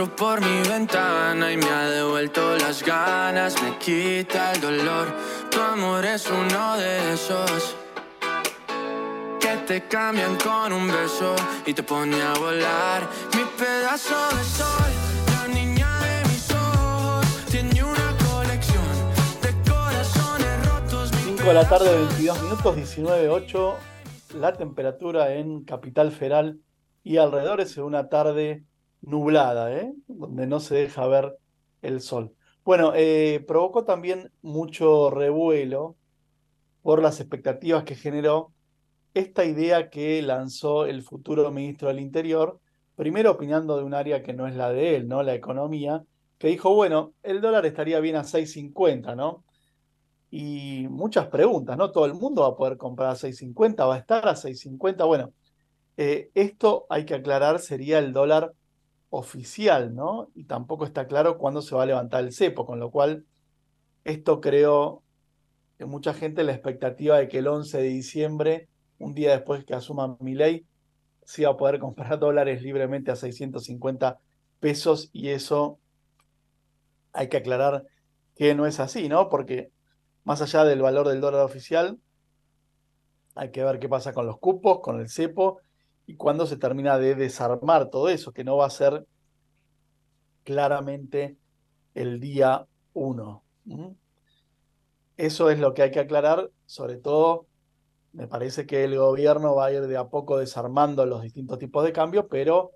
entró 0.03 0.17
por 0.17 0.41
mi 0.41 0.69
ventana 0.69 1.53
y 1.53 1.57
me 1.57 1.69
ha 1.69 1.89
devuelto 1.91 2.57
las 2.59 2.83
ganas, 2.83 3.61
me 3.63 3.77
quita 3.79 4.53
el 4.53 4.61
dolor. 4.61 5.09
Tu 5.51 5.61
amor 5.61 6.05
es 6.05 6.29
uno 6.29 6.77
de 6.77 7.13
esos 7.13 7.77
que 9.41 9.57
te 9.67 9.87
cambian 9.89 10.37
con 10.37 10.73
un 10.73 10.89
beso 10.89 11.35
y 11.67 11.75
te 11.75 11.83
pone 11.83 12.21
a 12.21 12.35
volar. 12.35 13.09
Mi 13.35 13.45
pedazo 13.57 14.15
de 14.37 14.45
sol, 14.45 14.93
la 15.35 15.49
niña 15.49 15.89
de 16.01 16.29
mis 16.29 16.51
ojos, 16.51 17.27
tiene 17.51 17.83
una 17.83 18.17
colección 18.31 18.85
de 19.43 19.71
corazones 19.71 20.67
rotos. 20.67 21.11
5 21.25 21.43
de 21.43 21.55
la 21.55 21.69
tarde, 21.69 21.97
22 21.97 22.43
minutos, 22.43 22.77
19.8. 22.77 23.75
La 24.35 24.53
temperatura 24.55 25.35
en 25.35 25.65
Capital 25.65 26.13
Federal 26.13 26.59
y 27.05 27.19
alrededores 27.19 27.75
de 27.75 27.83
una 27.83 28.09
tarde 28.09 28.65
nublada, 29.03 29.73
¿eh? 29.77 29.93
donde 30.07 30.47
no 30.47 30.61
se 30.61 30.77
deja 30.77 31.07
ver 31.07 31.37
el 31.83 32.01
sol. 32.01 32.35
Bueno, 32.65 32.93
eh, 32.95 33.45
provocó 33.47 33.85
también 33.85 34.31
mucho 34.41 35.11
revuelo 35.11 35.97
por 36.83 37.03
las 37.03 37.21
expectativas 37.21 37.85
que 37.85 37.97
generó 37.97 38.53
esta 39.15 39.45
idea 39.45 39.91
que 39.91 40.23
lanzó 40.23 40.87
el 40.87 41.03
futuro 41.03 41.51
ministro 41.51 41.89
del 41.89 42.01
Interior, 42.01 42.61
primero 42.95 43.33
opinando 43.33 43.77
de 43.77 43.85
un 43.85 43.95
área 43.95 44.23
que 44.23 44.33
no 44.33 44.47
es 44.47 44.55
la 44.55 44.71
de 44.71 44.97
él, 44.97 45.09
¿no? 45.09 45.23
La 45.23 45.35
economía, 45.35 46.03
que 46.39 46.49
dijo, 46.49 46.75
bueno, 46.75 47.15
el 47.23 47.41
dólar 47.41 47.67
estaría 47.67 48.01
bien 48.01 48.17
a 48.17 48.25
6.50, 48.25 49.15
¿no? 49.17 49.45
Y 50.31 50.87
muchas 50.89 51.27
preguntas, 51.27 51.77
¿no? 51.77 51.91
Todo 51.91 52.07
el 52.07 52.15
mundo 52.15 52.43
va 52.43 52.49
a 52.49 52.57
poder 52.57 52.79
comprar 52.79 53.11
a 53.11 53.17
6.50, 53.17 53.87
va 53.87 53.97
a 53.97 53.99
estar 53.99 54.27
a 54.27 54.35
6.50. 54.35 55.07
Bueno, 55.07 55.33
eh, 55.97 56.31
esto 56.35 56.87
hay 56.89 57.05
que 57.05 57.15
aclarar, 57.15 57.59
sería 57.59 57.99
el 57.99 58.13
dólar 58.13 58.53
oficial, 59.15 59.95
¿no? 59.95 60.31
Y 60.35 60.45
tampoco 60.45 60.87
está 60.87 61.07
claro 61.07 61.37
cuándo 61.37 61.61
se 61.61 61.75
va 61.75 61.83
a 61.83 61.87
levantar 61.87 62.25
el 62.25 62.33
cepo, 62.33 62.65
con 62.65 62.81
lo 62.81 62.91
cual 62.91 63.27
esto 64.05 64.41
creó 64.41 65.03
en 65.79 65.91
mucha 65.91 66.15
gente 66.15 66.43
la 66.45 66.53
expectativa 66.53 67.19
de 67.19 67.29
que 67.29 67.39
el 67.39 67.47
11 67.47 67.77
de 67.77 67.89
diciembre, 67.89 68.69
un 68.99 69.13
día 69.13 69.33
después 69.33 69.67
que 69.67 69.75
asuma 69.75 70.17
Milei, 70.19 70.65
se 71.25 71.43
iba 71.43 71.51
a 71.51 71.59
poder 71.59 71.79
comprar 71.79 72.19
dólares 72.19 72.63
libremente 72.63 73.11
a 73.11 73.17
650 73.17 74.19
pesos 74.61 75.11
y 75.13 75.29
eso 75.29 75.79
hay 77.13 77.29
que 77.29 77.37
aclarar 77.37 77.85
que 78.35 78.55
no 78.55 78.65
es 78.65 78.81
así, 78.81 79.11
¿no? 79.11 79.29
Porque 79.29 79.71
más 80.25 80.41
allá 80.41 80.65
del 80.65 80.81
valor 80.81 81.07
del 81.07 81.21
dólar 81.21 81.43
oficial, 81.43 82.01
hay 83.35 83.51
que 83.51 83.63
ver 83.63 83.79
qué 83.79 83.91
pasa 83.91 84.15
con 84.15 84.25
los 84.25 84.39
cupos, 84.39 84.81
con 84.81 85.01
el 85.01 85.11
cepo 85.11 85.61
cuándo 86.17 86.47
se 86.47 86.57
termina 86.57 86.99
de 86.99 87.15
desarmar 87.15 87.91
todo 87.91 88.09
eso, 88.09 88.33
que 88.33 88.45
no 88.45 88.57
va 88.57 88.67
a 88.67 88.71
ser 88.71 89.07
claramente 90.45 91.37
el 91.95 92.21
día 92.21 92.67
1. 92.95 93.45
Eso 95.17 95.51
es 95.51 95.59
lo 95.59 95.75
que 95.75 95.83
hay 95.83 95.91
que 95.91 96.01
aclarar, 96.01 96.51
sobre 96.67 96.97
todo 96.97 97.47
me 98.13 98.29
parece 98.29 98.67
que 98.67 98.85
el 98.85 98.99
gobierno 98.99 99.55
va 99.55 99.67
a 99.67 99.73
ir 99.73 99.87
de 99.87 99.97
a 99.97 100.09
poco 100.09 100.39
desarmando 100.39 101.07
los 101.07 101.23
distintos 101.23 101.59
tipos 101.59 101.83
de 101.85 101.93
cambio, 101.93 102.29
pero 102.29 102.73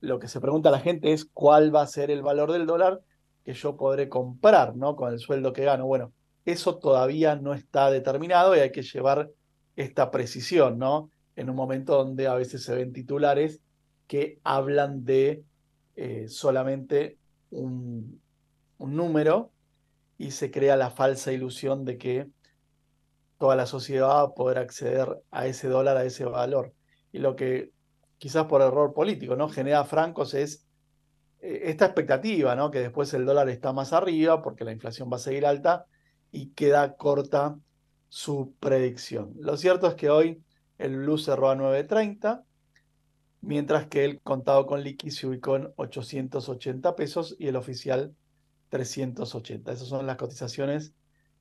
lo 0.00 0.18
que 0.18 0.28
se 0.28 0.40
pregunta 0.40 0.68
a 0.68 0.72
la 0.72 0.80
gente 0.80 1.12
es 1.12 1.24
cuál 1.24 1.74
va 1.74 1.82
a 1.82 1.86
ser 1.86 2.10
el 2.10 2.22
valor 2.22 2.52
del 2.52 2.66
dólar 2.66 3.00
que 3.44 3.54
yo 3.54 3.76
podré 3.76 4.08
comprar, 4.08 4.74
¿no? 4.74 4.96
Con 4.96 5.12
el 5.12 5.20
sueldo 5.20 5.52
que 5.52 5.64
gano. 5.64 5.86
Bueno, 5.86 6.12
eso 6.44 6.78
todavía 6.78 7.36
no 7.36 7.54
está 7.54 7.90
determinado 7.90 8.56
y 8.56 8.60
hay 8.60 8.72
que 8.72 8.82
llevar 8.82 9.30
esta 9.76 10.10
precisión, 10.10 10.78
¿no? 10.78 11.10
En 11.36 11.50
un 11.50 11.56
momento 11.56 11.96
donde 11.96 12.26
a 12.26 12.34
veces 12.34 12.62
se 12.62 12.74
ven 12.74 12.92
titulares 12.92 13.60
que 14.06 14.38
hablan 14.44 15.04
de 15.04 15.44
eh, 15.96 16.26
solamente 16.28 17.18
un, 17.50 18.20
un 18.78 18.96
número 18.96 19.52
y 20.18 20.30
se 20.30 20.50
crea 20.50 20.76
la 20.76 20.90
falsa 20.90 21.32
ilusión 21.32 21.84
de 21.84 21.98
que 21.98 22.28
toda 23.38 23.56
la 23.56 23.66
sociedad 23.66 24.08
va 24.08 24.20
a 24.22 24.34
poder 24.34 24.58
acceder 24.58 25.22
a 25.30 25.46
ese 25.46 25.68
dólar, 25.68 25.96
a 25.96 26.04
ese 26.04 26.24
valor. 26.24 26.72
y 27.12 27.18
lo 27.18 27.36
que 27.36 27.70
quizás 28.18 28.46
por 28.46 28.62
error 28.62 28.94
político, 28.94 29.36
¿no? 29.36 29.48
Genera 29.48 29.84
francos 29.84 30.34
es 30.34 30.66
eh, 31.40 31.62
esta 31.64 31.84
expectativa, 31.86 32.56
¿no? 32.56 32.70
Que 32.70 32.80
después 32.80 33.12
el 33.14 33.26
dólar 33.26 33.48
está 33.50 33.72
más 33.72 33.92
arriba 33.92 34.42
porque 34.42 34.64
la 34.64 34.72
inflación 34.72 35.10
va 35.12 35.16
a 35.16 35.20
seguir 35.20 35.46
alta 35.46 35.86
y 36.32 36.50
queda 36.52 36.96
corta 36.96 37.58
su 38.08 38.54
predicción. 38.60 39.34
Lo 39.38 39.56
cierto 39.56 39.86
es 39.88 39.94
que 39.94 40.10
hoy 40.10 40.42
el 40.78 40.96
blue 40.96 41.18
cerró 41.18 41.50
a 41.50 41.56
9.30, 41.56 42.44
mientras 43.40 43.86
que 43.86 44.04
el 44.04 44.20
contado 44.20 44.66
con 44.66 44.82
liqui 44.82 45.10
se 45.10 45.26
ubicó 45.26 45.56
en 45.56 45.72
880 45.76 46.96
pesos 46.96 47.36
y 47.38 47.48
el 47.48 47.56
oficial 47.56 48.14
380. 48.70 49.72
Esas 49.72 49.88
son 49.88 50.06
las 50.06 50.16
cotizaciones 50.16 50.94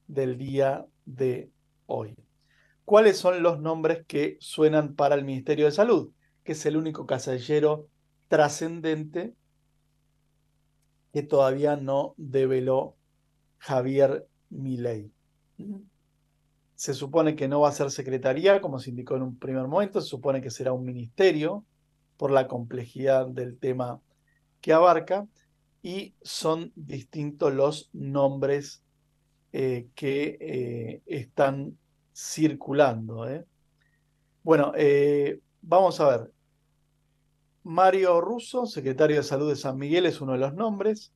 del 0.08 0.38
día 0.38 0.86
de 1.06 1.50
hoy. 1.86 2.16
¿Cuáles 2.86 3.18
son 3.18 3.42
los 3.42 3.60
nombres 3.60 4.06
que 4.06 4.38
suenan 4.40 4.96
para 4.96 5.16
el 5.16 5.24
Ministerio 5.24 5.66
de 5.66 5.72
Salud? 5.72 6.12
Que 6.44 6.52
es 6.52 6.66
el 6.66 6.76
único 6.76 7.06
casillero 7.06 7.88
trascendente 8.28 9.34
que 11.14 11.24
todavía 11.24 11.78
no 11.78 12.16
develó 12.18 12.98
Javier 13.60 14.28
Milei. 14.50 15.12
Se 16.84 16.94
supone 16.94 17.38
que 17.38 17.48
no 17.48 17.62
va 17.62 17.70
a 17.70 17.72
ser 17.72 17.92
secretaría, 17.92 18.60
como 18.60 18.78
se 18.78 18.90
indicó 18.90 19.16
en 19.16 19.22
un 19.22 19.40
primer 19.40 19.66
momento, 19.68 20.02
se 20.02 20.10
supone 20.10 20.42
que 20.42 20.50
será 20.50 20.74
un 20.74 20.84
ministerio 20.84 21.64
por 22.18 22.30
la 22.30 22.50
complejidad 22.50 23.26
del 23.26 23.58
tema 23.58 24.02
que 24.60 24.74
abarca 24.74 25.26
y 25.82 26.14
son 26.24 26.74
distintos 26.76 27.54
los 27.54 27.90
nombres 27.94 28.84
eh, 29.54 29.88
que 29.96 30.38
eh, 30.42 31.02
están 31.06 31.78
circulando. 32.14 33.30
¿eh? 33.30 33.46
Bueno, 34.44 34.74
vamos 35.62 36.02
a 36.02 36.18
ver. 36.18 36.34
Mario 37.64 38.20
Russo, 38.20 38.66
secretario 38.66 39.16
de 39.16 39.24
Salud 39.24 39.48
de 39.48 39.56
San 39.56 39.78
Miguel, 39.78 40.06
es 40.06 40.20
uno 40.20 40.34
de 40.34 40.40
los 40.40 40.54
nombres. 40.54 41.14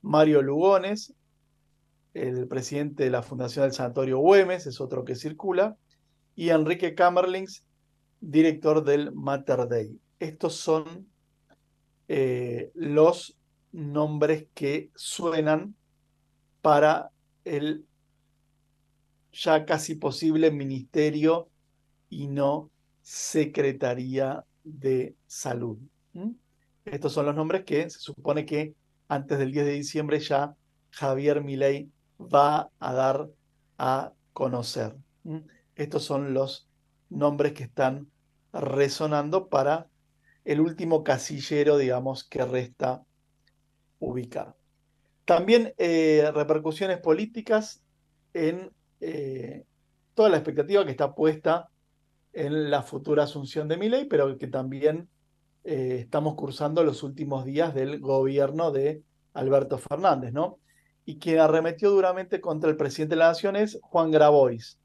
Mario 0.00 0.40
Lugones, 0.40 1.12
el 2.14 2.48
presidente 2.48 3.04
de 3.04 3.10
la 3.10 3.22
Fundación 3.22 3.64
del 3.64 3.72
Sanatorio 3.72 4.18
Güemes, 4.18 4.66
es 4.66 4.80
otro 4.80 5.04
que 5.04 5.16
circula. 5.16 5.76
Y 6.36 6.48
Enrique 6.48 6.94
Kammerlings, 6.94 7.64
director 8.20 8.82
del 8.82 9.12
Mater 9.12 9.68
Dei. 9.68 10.00
Estos 10.18 10.56
son 10.56 11.08
los 12.06 13.36
nombres 13.72 14.46
que 14.54 14.90
suenan 14.94 15.74
para 16.62 17.10
el 17.44 17.84
ya 19.32 19.66
casi 19.66 19.96
posible 19.96 20.50
ministerio 20.50 21.48
y 22.08 22.28
no 22.28 22.70
secretaría 23.02 24.44
de 24.62 25.16
salud. 25.26 25.78
Estos 26.84 27.12
son 27.12 27.26
los 27.26 27.34
nombres 27.34 27.64
que 27.64 27.90
se 27.90 27.98
supone 27.98 28.46
que 28.46 28.74
antes 29.08 29.38
del 29.38 29.52
10 29.52 29.66
de 29.66 29.72
diciembre 29.72 30.20
ya 30.20 30.54
Javier 30.90 31.42
Milei 31.42 31.90
va 32.20 32.70
a 32.78 32.92
dar 32.92 33.28
a 33.78 34.12
conocer. 34.32 34.96
Estos 35.74 36.04
son 36.04 36.34
los 36.34 36.68
nombres 37.08 37.52
que 37.52 37.64
están 37.64 38.08
resonando 38.52 39.48
para 39.48 39.88
el 40.44 40.60
último 40.60 41.02
casillero, 41.02 41.78
digamos, 41.78 42.24
que 42.24 42.44
resta 42.44 43.02
ubicar. 43.98 44.54
También 45.24 45.72
eh, 45.78 46.30
repercusiones 46.34 46.98
políticas 46.98 47.82
en 48.34 48.70
eh, 49.00 49.64
toda 50.14 50.28
la 50.28 50.36
expectativa 50.36 50.84
que 50.84 50.90
está 50.90 51.14
puesta 51.14 51.68
en 52.32 52.70
la 52.70 52.82
futura 52.82 53.24
asunción 53.24 53.68
de 53.68 53.76
Milei, 53.76 54.04
pero 54.06 54.36
que 54.36 54.48
también 54.48 55.08
eh, 55.64 55.98
estamos 56.00 56.34
cursando 56.34 56.84
los 56.84 57.02
últimos 57.02 57.44
días 57.44 57.74
del 57.74 58.00
gobierno 58.00 58.70
de 58.70 59.02
Alberto 59.32 59.78
Fernández, 59.78 60.32
¿no? 60.32 60.58
Y 61.04 61.18
quien 61.18 61.38
arremetió 61.38 61.90
duramente 61.90 62.40
contra 62.40 62.70
el 62.70 62.76
presidente 62.76 63.14
de 63.14 63.18
la 63.18 63.28
Nación 63.28 63.56
es 63.56 63.78
Juan 63.82 64.10
Grabois, 64.10 64.78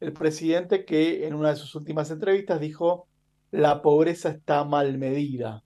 el 0.00 0.12
presidente 0.12 0.84
que 0.84 1.26
en 1.26 1.34
una 1.34 1.50
de 1.50 1.56
sus 1.56 1.74
últimas 1.74 2.10
entrevistas 2.10 2.60
dijo, 2.60 3.08
la 3.50 3.82
pobreza 3.82 4.28
está 4.28 4.64
mal 4.64 4.98
medida. 4.98 5.62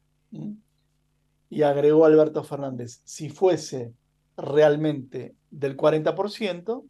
Y 1.49 1.63
agregó 1.63 2.05
Alberto 2.05 2.45
Fernández, 2.45 3.01
si 3.05 3.29
fuese 3.29 3.93
realmente 4.37 5.35
del 5.51 5.77
40%, 5.77 6.85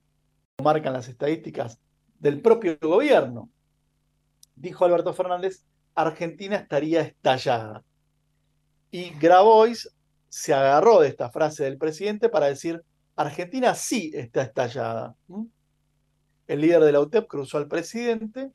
marcan 0.62 0.92
las 0.92 1.08
estadísticas 1.08 1.80
del 2.18 2.42
propio 2.42 2.78
gobierno, 2.80 3.50
dijo 4.54 4.84
Alberto 4.84 5.14
Fernández, 5.14 5.64
Argentina 5.94 6.56
estaría 6.56 7.00
estallada. 7.00 7.82
Y 8.90 9.10
Grabois 9.18 9.88
se 10.30 10.54
agarró 10.54 11.00
de 11.00 11.08
esta 11.08 11.28
frase 11.30 11.64
del 11.64 11.76
presidente 11.76 12.28
para 12.28 12.46
decir, 12.46 12.82
Argentina 13.16 13.74
sí 13.74 14.12
está 14.14 14.42
estallada. 14.42 15.16
El 16.46 16.60
líder 16.60 16.84
de 16.84 16.92
la 16.92 17.00
UTEP 17.00 17.26
cruzó 17.26 17.58
al 17.58 17.68
presidente 17.68 18.52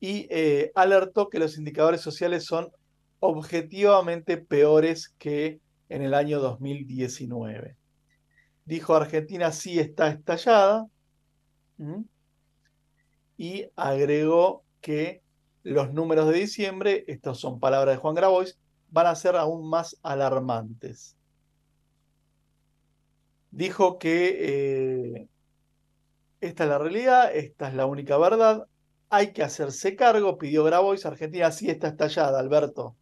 y 0.00 0.26
eh, 0.30 0.72
alertó 0.74 1.30
que 1.30 1.38
los 1.38 1.56
indicadores 1.56 2.00
sociales 2.00 2.44
son 2.44 2.70
objetivamente 3.20 4.36
peores 4.36 5.14
que 5.16 5.60
en 5.88 6.02
el 6.02 6.12
año 6.12 6.40
2019. 6.40 7.76
Dijo 8.64 8.96
Argentina 8.96 9.52
sí 9.52 9.78
está 9.78 10.08
estallada 10.08 10.86
y 13.36 13.66
agregó 13.76 14.64
que 14.80 15.22
los 15.62 15.92
números 15.92 16.28
de 16.28 16.40
diciembre, 16.40 17.04
estas 17.06 17.38
son 17.38 17.60
palabras 17.60 17.94
de 17.94 18.00
Juan 18.00 18.14
Grabois, 18.14 18.58
van 18.94 19.08
a 19.08 19.14
ser 19.14 19.36
aún 19.36 19.68
más 19.68 19.98
alarmantes. 20.02 21.16
Dijo 23.50 23.98
que 23.98 25.16
eh, 25.18 25.28
esta 26.40 26.64
es 26.64 26.70
la 26.70 26.78
realidad, 26.78 27.34
esta 27.34 27.68
es 27.68 27.74
la 27.74 27.86
única 27.86 28.16
verdad, 28.18 28.66
hay 29.10 29.32
que 29.32 29.42
hacerse 29.42 29.96
cargo, 29.96 30.38
pidió 30.38 30.64
Grabois, 30.64 31.04
Argentina 31.06 31.50
sí 31.52 31.68
está 31.68 31.88
estallada, 31.88 32.40
Alberto 32.40 32.96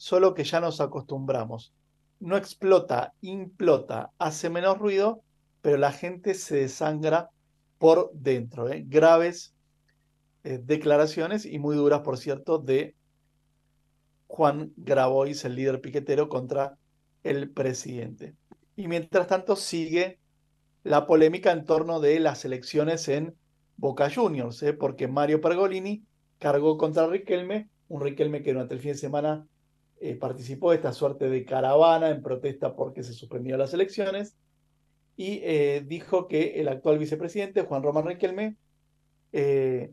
solo 0.00 0.32
que 0.32 0.44
ya 0.44 0.60
nos 0.60 0.80
acostumbramos. 0.80 1.74
No 2.20 2.38
explota, 2.38 3.12
implota, 3.20 4.10
hace 4.18 4.48
menos 4.48 4.78
ruido, 4.78 5.22
pero 5.60 5.76
la 5.76 5.92
gente 5.92 6.32
se 6.32 6.56
desangra 6.56 7.28
por 7.76 8.10
dentro. 8.14 8.70
¿eh? 8.70 8.82
Graves 8.86 9.52
eh, 10.42 10.58
declaraciones 10.64 11.44
y 11.44 11.58
muy 11.58 11.76
duras, 11.76 12.00
por 12.00 12.16
cierto, 12.16 12.56
de 12.56 12.94
Juan 14.30 14.72
Grabois, 14.76 15.44
el 15.44 15.56
líder 15.56 15.80
piquetero, 15.80 16.28
contra 16.28 16.78
el 17.24 17.50
presidente. 17.50 18.36
Y 18.76 18.86
mientras 18.86 19.26
tanto 19.26 19.56
sigue 19.56 20.20
la 20.84 21.04
polémica 21.08 21.50
en 21.50 21.64
torno 21.64 21.98
de 21.98 22.20
las 22.20 22.44
elecciones 22.44 23.08
en 23.08 23.34
Boca 23.76 24.08
Juniors, 24.08 24.62
¿eh? 24.62 24.72
porque 24.72 25.08
Mario 25.08 25.40
Pergolini 25.40 26.04
cargó 26.38 26.78
contra 26.78 27.08
Riquelme, 27.08 27.70
un 27.88 28.02
Riquelme 28.02 28.42
que 28.44 28.52
durante 28.52 28.74
el 28.74 28.80
fin 28.80 28.92
de 28.92 28.98
semana 28.98 29.48
eh, 30.00 30.14
participó 30.14 30.70
de 30.70 30.76
esta 30.76 30.92
suerte 30.92 31.28
de 31.28 31.44
caravana 31.44 32.10
en 32.10 32.22
protesta 32.22 32.76
porque 32.76 33.02
se 33.02 33.14
suspendieron 33.14 33.58
las 33.58 33.74
elecciones 33.74 34.36
y 35.16 35.40
eh, 35.42 35.84
dijo 35.84 36.28
que 36.28 36.60
el 36.60 36.68
actual 36.68 36.98
vicepresidente, 36.98 37.62
Juan 37.62 37.82
Román 37.82 38.06
Riquelme, 38.06 38.56
es 39.32 39.88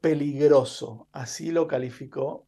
peligroso, 0.00 1.08
así 1.12 1.50
lo 1.50 1.66
calificó 1.66 2.46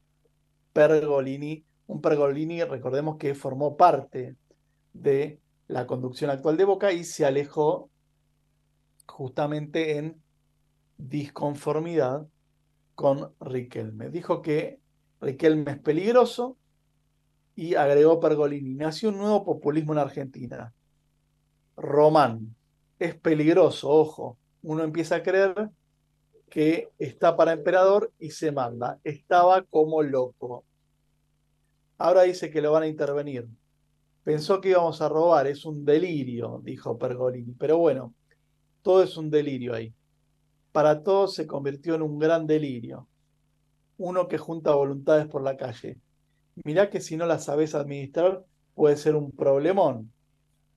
Pergolini, 0.75 1.65
un 1.87 2.01
Pergolini, 2.03 2.63
recordemos 2.65 3.17
que 3.17 3.35
formó 3.35 3.77
parte 3.77 4.37
de 4.93 5.41
la 5.69 5.87
conducción 5.87 6.31
actual 6.31 6.57
de 6.57 6.65
Boca 6.65 6.93
y 6.93 7.05
se 7.05 7.25
alejó 7.25 7.91
justamente 9.07 9.99
en 9.99 10.21
disconformidad 10.99 12.27
con 12.95 13.33
Riquelme. 13.41 14.11
Dijo 14.11 14.43
que 14.43 14.81
Riquelme 15.21 15.71
es 15.71 15.79
peligroso 15.79 16.59
y 17.55 17.77
agregó 17.77 18.19
Pergolini, 18.19 18.75
nació 18.75 19.11
un 19.11 19.19
nuevo 19.19 19.45
populismo 19.45 19.93
en 19.93 20.01
Argentina. 20.01 20.75
Román, 21.77 22.57
es 22.99 23.15
peligroso, 23.15 23.91
ojo, 23.91 24.39
uno 24.63 24.83
empieza 24.83 25.17
a 25.17 25.23
creer 25.23 25.71
que 26.51 26.91
está 26.99 27.37
para 27.37 27.53
emperador 27.53 28.13
y 28.19 28.31
se 28.31 28.53
manda. 28.53 28.99
Estaba 29.05 29.63
como 29.63 30.03
loco. 30.03 30.65
Ahora 31.99 32.23
dice 32.23 32.51
que 32.51 32.63
lo 32.63 32.73
van 32.73 32.85
a 32.85 32.89
intervenir. 32.89 33.49
Pensó 34.23 34.61
que 34.61 34.71
íbamos 34.71 35.01
a 35.03 35.09
robar, 35.09 35.47
es 35.47 35.65
un 35.65 35.85
delirio, 35.85 36.61
dijo 36.65 36.99
Pergolini. 36.99 37.53
Pero 37.59 37.79
bueno, 37.79 38.15
todo 38.83 39.03
es 39.03 39.17
un 39.17 39.31
delirio 39.31 39.75
ahí. 39.75 39.93
Para 40.73 41.03
todos 41.03 41.35
se 41.35 41.47
convirtió 41.47 41.95
en 41.95 42.03
un 42.03 42.19
gran 42.19 42.47
delirio 42.47 43.09
uno 43.97 44.29
que 44.29 44.39
junta 44.39 44.75
voluntades 44.75 45.27
por 45.27 45.43
la 45.43 45.57
calle. 45.57 45.99
Mirá 46.65 46.91
que 46.91 47.01
si 47.01 47.17
no 47.17 47.27
las 47.27 47.45
sabes 47.45 47.75
administrar 47.75 48.45
puede 48.75 48.97
ser 48.97 49.15
un 49.17 49.31
problemón. 49.31 50.13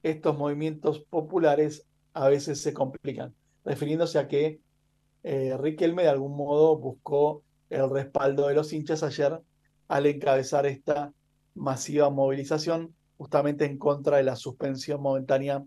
Estos 0.03 0.37
movimientos 0.37 0.99
populares 0.99 1.85
a 2.13 2.29
veces 2.29 2.61
se 2.61 2.73
complican, 2.73 3.33
refiriéndose 3.63 4.19
a 4.19 4.27
que 4.27 4.59
eh, 5.23 5.55
Riquelme 5.57 6.03
de 6.03 6.09
algún 6.09 6.35
modo 6.35 6.77
buscó 6.77 7.43
el 7.69 7.89
respaldo 7.89 8.47
de 8.47 8.53
los 8.53 8.71
hinchas 8.73 9.03
ayer 9.03 9.41
al 9.87 10.05
encabezar 10.05 10.65
esta 10.65 11.13
masiva 11.53 12.09
movilización 12.09 12.93
justamente 13.17 13.65
en 13.65 13.77
contra 13.77 14.17
de 14.17 14.23
la 14.23 14.35
suspensión 14.35 15.01
momentánea 15.01 15.63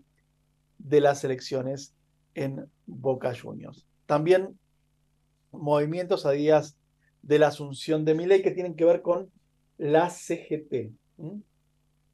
de 0.77 1.01
las 1.01 1.23
elecciones 1.23 1.93
en 2.33 2.65
Boca 2.85 3.33
Juniors. 3.39 3.85
También 4.05 4.57
movimientos 5.51 6.25
a 6.25 6.31
días 6.31 6.77
de 7.21 7.39
la 7.39 7.47
asunción 7.47 8.05
de 8.05 8.15
ley 8.15 8.41
que 8.41 8.51
tienen 8.51 8.75
que 8.75 8.85
ver 8.85 9.01
con 9.01 9.29
la 9.77 10.09
CGT. 10.09 10.91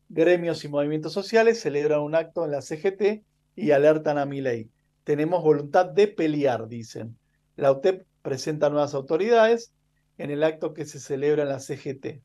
Gremios 0.09 0.63
y 0.63 0.67
movimientos 0.67 1.13
sociales 1.13 1.61
celebran 1.61 2.01
un 2.01 2.15
acto 2.15 2.45
en 2.45 2.51
la 2.51 2.61
CGT 2.61 3.23
y 3.55 3.71
alertan 3.71 4.17
a 4.17 4.25
ley. 4.25 4.69
Tenemos 5.03 5.43
voluntad 5.43 5.85
de 5.85 6.07
pelear, 6.07 6.67
dicen. 6.67 7.17
La 7.57 7.71
UTEP 7.71 8.05
presenta 8.21 8.69
nuevas 8.69 8.93
autoridades 8.93 9.73
en 10.19 10.29
el 10.29 10.43
acto 10.43 10.75
que 10.75 10.85
se 10.85 10.99
celebra 10.99 11.41
en 11.41 11.49
la 11.49 11.59
CGT, 11.59 12.21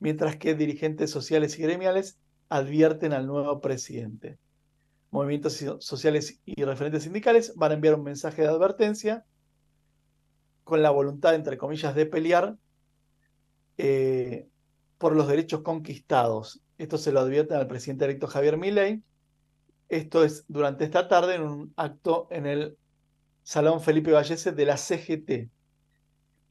mientras 0.00 0.36
que 0.36 0.54
dirigentes 0.54 1.10
sociales 1.10 1.58
y 1.58 1.62
gremiales 1.62 2.18
advierten 2.48 3.12
al 3.12 3.26
nuevo 3.26 3.60
presidente. 3.60 4.38
Movimientos 5.10 5.62
sociales 5.80 6.40
y 6.46 6.64
referentes 6.64 7.02
sindicales 7.02 7.54
van 7.54 7.72
a 7.72 7.74
enviar 7.74 7.94
un 7.94 8.02
mensaje 8.02 8.42
de 8.42 8.48
advertencia 8.48 9.24
con 10.64 10.82
la 10.82 10.90
voluntad, 10.90 11.34
entre 11.34 11.58
comillas, 11.58 11.94
de 11.94 12.06
pelear 12.06 12.56
eh, 13.76 14.48
por 14.96 15.14
los 15.14 15.28
derechos 15.28 15.60
conquistados. 15.60 16.62
Esto 16.78 16.96
se 16.96 17.12
lo 17.12 17.20
advierten 17.20 17.58
al 17.58 17.68
presidente 17.68 18.06
electo 18.06 18.26
Javier 18.26 18.56
Milei. 18.56 19.02
Esto 19.90 20.24
es 20.24 20.46
durante 20.48 20.84
esta 20.84 21.08
tarde 21.08 21.34
en 21.34 21.42
un 21.42 21.72
acto 21.76 22.26
en 22.30 22.46
el 22.46 22.78
Salón 23.44 23.82
Felipe 23.82 24.10
Vallese 24.10 24.52
de 24.52 24.64
la 24.64 24.78
CGT. 24.78 25.50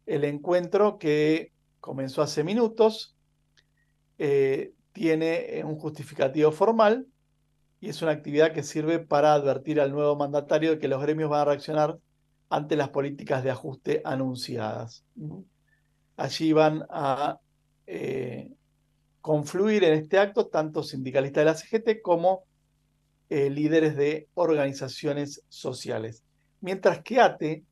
El 0.06 0.24
encuentro 0.24 1.00
que 1.00 1.52
comenzó 1.80 2.22
hace 2.22 2.44
minutos 2.44 3.18
eh, 4.20 4.74
tiene 4.94 5.64
un 5.66 5.76
justificativo 5.78 6.52
formal 6.52 7.08
y 7.82 7.90
es 7.90 8.02
una 8.04 8.12
actividad 8.12 8.54
que 8.54 8.62
sirve 8.62 9.00
para 9.00 9.34
advertir 9.34 9.82
al 9.82 9.92
nuevo 9.92 10.16
mandatario 10.16 10.72
de 10.72 10.80
que 10.80 10.88
los 10.88 11.02
gremios 11.02 11.32
van 11.32 11.42
a 11.42 11.46
reaccionar 11.46 11.98
ante 12.48 12.76
las 12.76 12.90
políticas 12.90 13.44
de 13.44 13.50
ajuste 13.50 14.02
anunciadas. 14.06 15.04
Allí 16.16 16.54
van 16.54 16.86
a 16.92 17.40
eh, 17.88 18.54
confluir 19.20 19.84
en 19.84 19.94
este 19.94 20.20
acto 20.20 20.46
tanto 20.48 20.84
sindicalistas 20.84 21.42
de 21.42 21.46
la 21.46 21.56
CGT 21.56 22.02
como 22.04 22.44
eh, 23.30 23.50
líderes 23.50 23.98
de 23.98 24.30
organizaciones 24.36 25.44
sociales. 25.50 26.24
Mientras 26.64 27.02
que 27.02 27.20
ATE, 27.20 27.66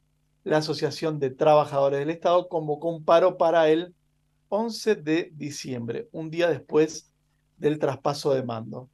la 0.44 0.58
Asociación 0.58 1.18
de 1.18 1.30
Trabajadores 1.30 2.00
del 2.00 2.10
Estado, 2.10 2.50
convocó 2.50 2.90
un 2.90 3.06
paro 3.06 3.38
para 3.38 3.70
el 3.70 3.96
11 4.50 4.96
de 4.96 5.32
diciembre, 5.34 6.10
un 6.12 6.30
día 6.30 6.50
después 6.50 7.10
del 7.56 7.80
traspaso 7.80 8.34
de 8.34 8.44
mando. 8.44 8.90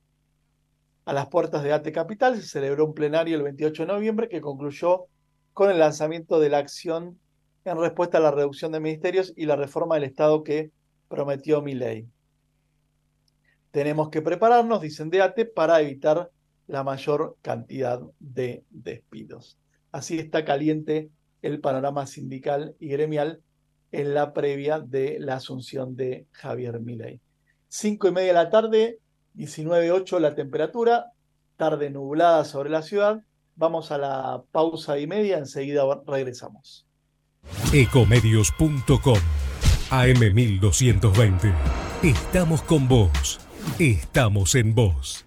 A 1.06 1.14
las 1.14 1.30
puertas 1.30 1.64
de 1.64 1.74
ATE 1.74 1.92
Capital 1.92 2.36
se 2.36 2.44
celebró 2.44 2.86
un 2.86 2.94
plenario 2.94 3.38
el 3.38 3.42
28 3.42 3.88
de 3.88 3.88
noviembre 3.88 4.30
que 4.30 4.40
concluyó 4.40 5.08
con 5.52 5.72
el 5.72 5.80
lanzamiento 5.80 6.40
de 6.40 6.50
la 6.50 6.60
acción 6.60 7.20
en 7.66 7.80
respuesta 7.80 8.20
a 8.20 8.22
la 8.22 8.30
reducción 8.30 8.74
de 8.74 8.80
ministerios 8.80 9.34
y 9.36 9.48
la 9.48 9.56
reforma 9.56 9.96
del 9.96 10.04
Estado 10.04 10.44
que 10.44 10.70
prometió 11.08 11.64
mi 11.64 11.74
ley. 11.74 12.08
Tenemos 13.72 14.10
que 14.10 14.22
prepararnos, 14.22 14.80
dicen 14.80 15.10
de 15.10 15.24
ATE, 15.24 15.46
para 15.46 15.82
evitar 15.82 16.30
la 16.68 16.84
mayor 16.84 17.36
cantidad 17.42 18.00
de 18.20 18.64
despidos. 18.70 19.58
Así 19.98 20.20
está 20.20 20.46
caliente 20.46 21.10
el 21.42 21.60
panorama 21.60 22.06
sindical 22.06 22.76
y 22.80 22.90
gremial 22.90 23.42
en 23.92 24.14
la 24.14 24.32
previa 24.32 24.80
de 24.80 25.18
la 25.20 25.38
asunción 25.38 25.96
de 25.96 26.28
Javier 26.34 26.80
Milei. 26.80 27.20
Cinco 27.68 28.08
y 28.08 28.12
media 28.12 28.28
de 28.28 28.34
la 28.34 28.52
tarde, 28.52 29.00
19.8 29.36 30.20
la 30.20 30.36
temperatura, 30.36 31.14
tarde 31.56 31.90
nublada 31.90 32.46
sobre 32.46 32.70
la 32.70 32.84
ciudad. 32.84 33.24
Vamos 33.56 33.92
a 33.92 33.98
la 33.98 34.44
pausa 34.52 35.00
y 35.00 35.08
media, 35.08 35.40
enseguida 35.40 35.82
regresamos. 36.06 36.86
Ecomedios.com 37.74 39.18
AM1220. 39.90 41.54
Estamos 42.04 42.62
con 42.62 42.88
vos. 42.88 43.40
Estamos 43.80 44.54
en 44.54 44.76
vos. 44.76 45.27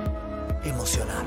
emocionar. 0.63 1.25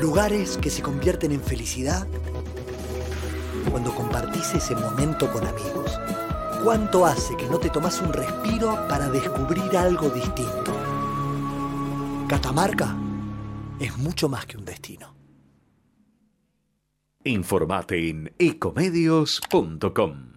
Lugares 0.00 0.58
que 0.58 0.70
se 0.70 0.82
convierten 0.82 1.32
en 1.32 1.40
felicidad 1.40 2.06
cuando 3.70 3.94
compartís 3.94 4.54
ese 4.54 4.74
momento 4.74 5.30
con 5.32 5.46
amigos? 5.46 5.98
¿Cuánto 6.62 7.06
hace 7.06 7.36
que 7.36 7.46
no 7.46 7.58
te 7.58 7.70
tomas 7.70 8.00
un 8.00 8.12
respiro 8.12 8.86
para 8.88 9.08
descubrir 9.08 9.76
algo 9.76 10.08
distinto? 10.10 10.72
Catamarca 12.28 12.96
es 13.80 13.96
mucho 13.98 14.28
más 14.28 14.46
que 14.46 14.56
un 14.56 14.64
destino. 14.64 15.14
Informate 17.24 18.08
en 18.08 18.32
ecomedios.com. 18.38 20.32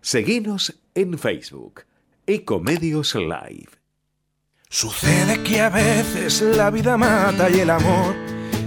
Seguinos 0.00 0.80
en 0.94 1.18
Facebook, 1.18 1.84
Ecomedios 2.26 3.14
Live. 3.14 3.79
Sucede 4.72 5.42
que 5.42 5.60
a 5.60 5.68
veces 5.68 6.40
la 6.42 6.70
vida 6.70 6.96
mata 6.96 7.50
y 7.50 7.58
el 7.58 7.70
amor 7.70 8.14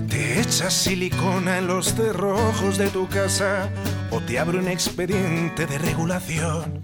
te 0.09 0.41
echas 0.41 0.73
silicona 0.73 1.59
en 1.59 1.67
los 1.67 1.93
cerrojos 1.93 2.77
de 2.77 2.89
tu 2.89 3.07
casa 3.07 3.69
o 4.11 4.19
te 4.19 4.37
abre 4.37 4.57
un 4.57 4.67
expediente 4.67 5.65
de 5.65 5.77
regulación 5.77 6.81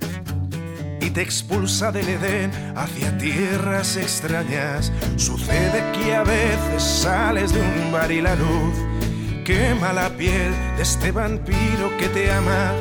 y 1.01 1.10
te 1.10 1.21
expulsa 1.21 1.91
del 1.91 2.08
Edén 2.08 2.49
hacia 2.77 3.17
tierras 3.17 3.97
extrañas. 3.97 4.89
Sucede 5.17 5.84
que 5.91 6.15
a 6.15 6.23
veces 6.23 6.82
sales 6.82 7.51
de 7.51 7.60
un 7.60 7.91
bar 7.91 8.13
y 8.13 8.21
la 8.21 8.36
luz 8.36 8.73
quema 9.43 9.91
la 9.91 10.10
piel 10.15 10.53
de 10.77 10.84
este 10.84 11.12
vampiro 11.12 11.91
que 11.99 12.08
te 12.08 12.32
ama. 12.32 12.73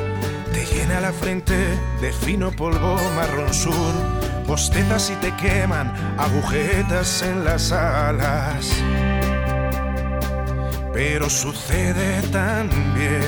Te 0.53 0.65
llena 0.65 0.99
la 0.99 1.11
frente 1.11 1.55
de 2.01 2.11
fino 2.11 2.51
polvo 2.51 2.97
marrón 3.15 3.53
sur. 3.53 3.93
Bostezas 4.47 5.11
y 5.11 5.15
te 5.15 5.35
queman 5.35 5.93
agujetas 6.17 7.21
en 7.21 7.43
las 7.43 7.71
alas 7.71 8.83
pero 10.99 11.29
sucede 11.29 12.21
también 12.29 13.21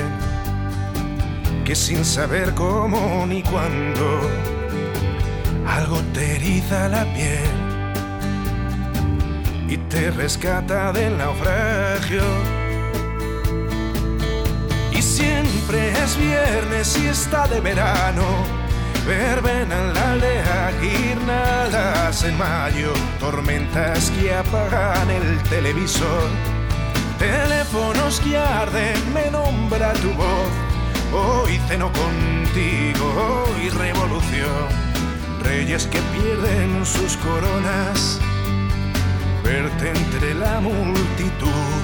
que 1.64 1.74
sin 1.74 2.04
saber 2.04 2.52
cómo 2.52 3.24
ni 3.26 3.42
cuándo 3.42 4.20
algo 5.66 5.98
te 6.12 6.36
eriza 6.36 6.90
la 6.90 7.04
piel 7.14 7.48
y 9.70 9.78
te 9.88 10.10
rescata 10.10 10.92
del 10.92 11.16
naufragio. 11.16 12.61
Siempre 15.12 15.92
es 16.02 16.16
viernes 16.16 16.98
y 16.98 17.06
está 17.06 17.46
de 17.46 17.60
verano. 17.60 18.24
Verbena 19.06 19.78
en 19.78 19.94
la 19.94 20.12
aldea, 20.12 20.72
guirnaldas 20.80 22.24
en 22.24 22.38
mayo, 22.38 22.92
tormentas 23.20 24.10
que 24.12 24.32
apagan 24.32 25.10
el 25.10 25.42
televisor 25.50 26.30
Teléfonos 27.22 28.18
que 28.18 28.36
arden, 28.36 29.14
me 29.14 29.30
nombra 29.30 29.92
tu 29.92 30.10
voz. 30.14 30.52
Hoy 31.12 31.60
ceno 31.68 31.92
contigo, 31.92 33.44
hoy 33.46 33.68
revolución. 33.68 34.66
Reyes 35.44 35.86
que 35.86 36.00
pierden 36.00 36.84
sus 36.84 37.16
coronas, 37.18 38.18
verte 39.44 39.90
entre 39.90 40.34
la 40.34 40.60
multitud. 40.60 41.81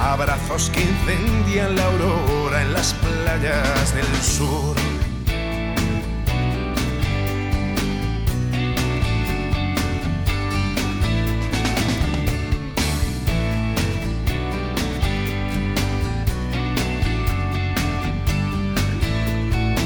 Abrazos 0.00 0.70
que 0.70 0.80
incendian 0.80 1.76
la 1.76 1.84
aurora 1.84 2.62
en 2.62 2.72
las 2.72 2.94
playas 2.94 3.94
del 3.94 4.22
sur. 4.22 4.76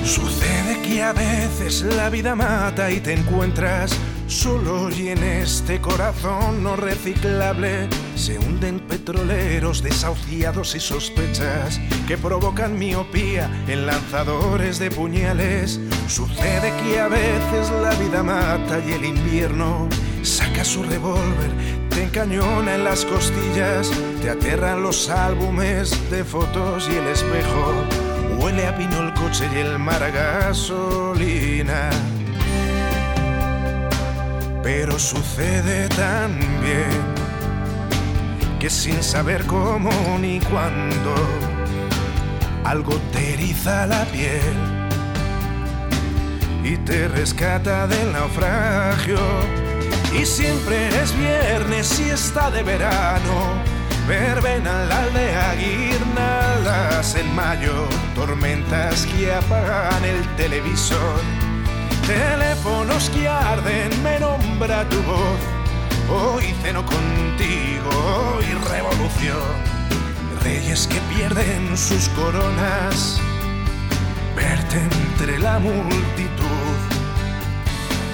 Sucede 0.04 0.82
que 0.82 1.02
a 1.02 1.12
veces 1.12 1.82
la 1.82 2.10
vida 2.10 2.34
mata 2.34 2.90
y 2.90 3.00
te 3.00 3.12
encuentras 3.12 3.92
solo 4.28 4.90
y 4.90 5.08
en 5.08 5.22
este 5.22 5.80
corazón 5.80 6.62
no 6.62 6.76
reciclable 6.76 7.88
se 8.14 8.38
hunden 8.38 8.78
petroleros 8.78 9.82
desahuciados 9.82 10.74
y 10.74 10.80
sospechas 10.80 11.80
que 12.06 12.18
provocan 12.18 12.78
miopía 12.78 13.50
en 13.66 13.86
lanzadores 13.86 14.78
de 14.78 14.90
puñales. 14.90 15.80
Sucede 16.06 16.72
que 16.82 17.00
a 17.00 17.08
veces 17.08 17.70
la 17.82 17.94
vida 17.94 18.22
mata 18.22 18.80
y 18.86 18.92
el 18.92 19.04
invierno 19.06 19.88
saca 20.22 20.64
su 20.64 20.82
revólver, 20.82 21.50
te 21.88 22.04
encañona 22.04 22.74
en 22.74 22.84
las 22.84 23.04
costillas, 23.04 23.90
te 24.20 24.30
aterran 24.30 24.82
los 24.82 25.08
álbumes 25.08 26.10
de 26.10 26.22
fotos 26.22 26.88
y 26.92 26.96
el 26.96 27.06
espejo. 27.06 27.72
Huele 28.38 28.66
a 28.66 28.76
pino 28.76 29.00
el 29.00 29.14
coche 29.14 29.48
y 29.52 29.58
el 29.58 29.78
mar 29.78 30.02
a 30.02 30.10
gasolina. 30.10 31.90
Pero 34.70 34.98
sucede 34.98 35.88
también 35.88 36.90
que 38.60 38.68
sin 38.68 39.02
saber 39.02 39.46
cómo 39.46 39.90
ni 40.20 40.40
cuándo, 40.40 41.14
algo 42.64 42.94
te 43.10 43.32
eriza 43.32 43.86
la 43.86 44.04
piel 44.04 44.58
y 46.62 46.76
te 46.84 47.08
rescata 47.08 47.86
del 47.86 48.12
naufragio. 48.12 49.16
Y 50.12 50.26
siempre 50.26 50.88
es 51.02 51.16
viernes 51.16 51.98
y 52.00 52.10
está 52.10 52.50
de 52.50 52.62
verano. 52.62 53.54
Verbena 54.06 54.84
la 54.84 55.02
aldea, 55.04 55.54
guirnaldas 55.54 57.14
en 57.14 57.34
mayo, 57.34 57.88
tormentas 58.14 59.06
que 59.06 59.32
apagan 59.32 60.04
el 60.04 60.26
televisor. 60.36 61.37
Teléfonos 62.08 63.10
que 63.10 63.28
arden, 63.28 63.90
me 64.02 64.18
nombra 64.18 64.88
tu 64.88 64.96
voz. 65.02 65.40
Hoy 66.08 66.54
ceno 66.62 66.82
contigo, 66.82 67.90
hoy 68.34 68.46
revolución. 68.72 69.52
Reyes 70.42 70.86
que 70.86 70.98
pierden 71.14 71.76
sus 71.76 72.08
coronas, 72.20 73.20
verte 74.34 74.78
entre 74.78 75.38
la 75.38 75.58
multitud. 75.58 76.76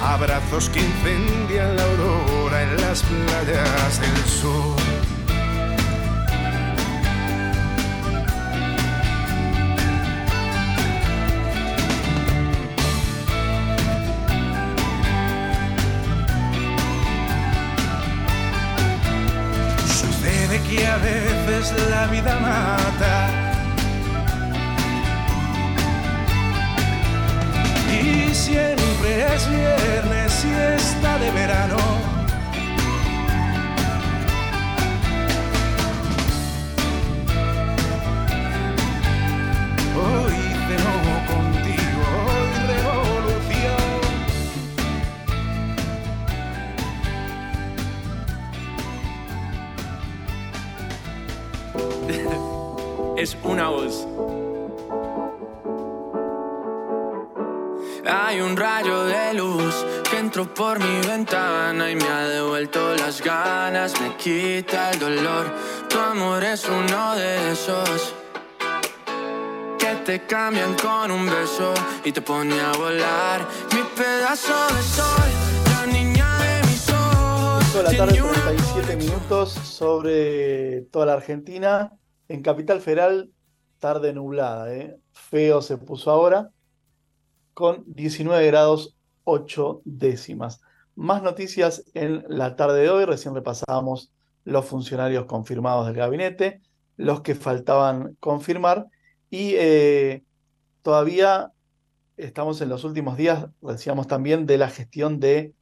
Abrazos 0.03 0.69
que 0.69 0.81
incendian 0.81 1.77
la 1.77 1.83
aurora 1.83 2.63
en 2.63 2.81
las 2.81 3.01
playas 3.01 4.01
del 4.01 4.25
sur. 4.25 4.84
La 21.73 22.07
vida 22.07 22.37
mata. 22.39 23.27
Y 27.91 28.33
siempre 28.33 29.35
es 29.35 29.49
viernes 29.49 30.45
y 30.45 30.51
está 30.75 31.17
de 31.19 31.31
verano. 31.31 31.94
Entró 60.37 60.53
por 60.53 60.79
mi 60.79 61.07
ventana 61.07 61.89
y 61.89 61.95
me 61.95 62.03
ha 62.03 62.27
devuelto 62.27 62.93
las 62.97 63.21
ganas, 63.21 63.93
me 64.01 64.17
quita 64.17 64.91
el 64.91 64.99
dolor. 64.99 65.45
Tu 65.89 65.97
amor 65.97 66.43
es 66.43 66.67
uno 66.67 67.15
de 67.15 67.53
esos 67.53 68.13
que 69.79 69.95
te 70.05 70.25
cambian 70.25 70.75
con 70.75 71.09
un 71.09 71.25
beso 71.25 71.73
y 72.03 72.11
te 72.11 72.21
pone 72.21 72.59
a 72.59 72.73
volar. 72.73 73.47
Mi 73.73 73.81
pedazo 73.95 74.75
de 74.75 74.81
sol, 74.81 75.31
la 75.69 75.85
niña 75.85 76.27
de 76.39 76.67
mis 76.67 76.89
ojos. 76.89 77.75
La 77.75 77.95
tarde, 77.95 78.15
Tenía 78.15 78.23
una 78.25 78.33
37 78.33 78.95
minutos 78.97 79.53
sobre 79.53 80.81
toda 80.91 81.05
la 81.05 81.13
Argentina. 81.13 81.93
En 82.27 82.41
Capital 82.41 82.81
Federal, 82.81 83.31
tarde 83.79 84.11
nublada, 84.11 84.73
¿eh? 84.73 84.97
Feo 85.13 85.61
se 85.61 85.77
puso 85.77 86.11
ahora, 86.11 86.49
con 87.53 87.85
19 87.87 88.45
grados 88.47 88.94
8 89.25 89.81
décimas. 89.83 90.61
Más 90.95 91.21
noticias 91.21 91.83
en 91.93 92.23
la 92.29 92.55
tarde 92.55 92.81
de 92.81 92.89
hoy. 92.89 93.05
Recién 93.05 93.35
repasábamos 93.35 94.11
los 94.45 94.65
funcionarios 94.65 95.25
confirmados 95.25 95.87
del 95.87 95.95
gabinete, 95.95 96.61
los 96.95 97.21
que 97.21 97.35
faltaban 97.35 98.15
confirmar. 98.19 98.87
Y 99.29 99.55
eh, 99.55 100.23
todavía 100.81 101.51
estamos 102.17 102.61
en 102.61 102.69
los 102.69 102.83
últimos 102.83 103.17
días, 103.17 103.47
decíamos 103.61 104.07
también, 104.07 104.45
de 104.45 104.57
la 104.57 104.69
gestión 104.69 105.19
de 105.19 105.53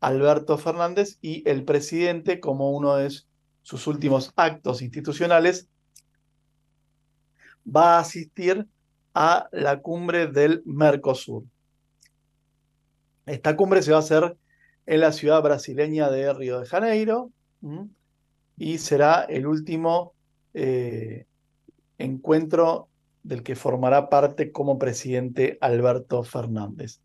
Alberto 0.00 0.56
Fernández 0.58 1.18
y 1.20 1.48
el 1.48 1.64
presidente, 1.64 2.38
como 2.38 2.70
uno 2.70 2.96
de 2.96 3.10
sus 3.62 3.86
últimos 3.86 4.32
actos 4.36 4.82
institucionales, 4.82 5.68
va 7.66 7.96
a 7.96 8.00
asistir 8.00 8.68
a 9.14 9.48
la 9.50 9.80
cumbre 9.80 10.26
del 10.28 10.62
Mercosur. 10.66 11.44
Esta 13.26 13.56
cumbre 13.56 13.82
se 13.82 13.90
va 13.90 13.98
a 13.98 14.00
hacer 14.00 14.36
en 14.86 15.00
la 15.00 15.12
ciudad 15.12 15.42
brasileña 15.42 16.08
de 16.10 16.32
Río 16.32 16.60
de 16.60 16.66
Janeiro 16.66 17.30
y 18.56 18.78
será 18.78 19.22
el 19.24 19.46
último 19.46 20.14
eh, 20.54 21.26
encuentro 21.98 22.88
del 23.24 23.42
que 23.42 23.56
formará 23.56 24.08
parte 24.08 24.52
como 24.52 24.78
presidente 24.78 25.58
Alberto 25.60 26.22
Fernández. 26.22 27.00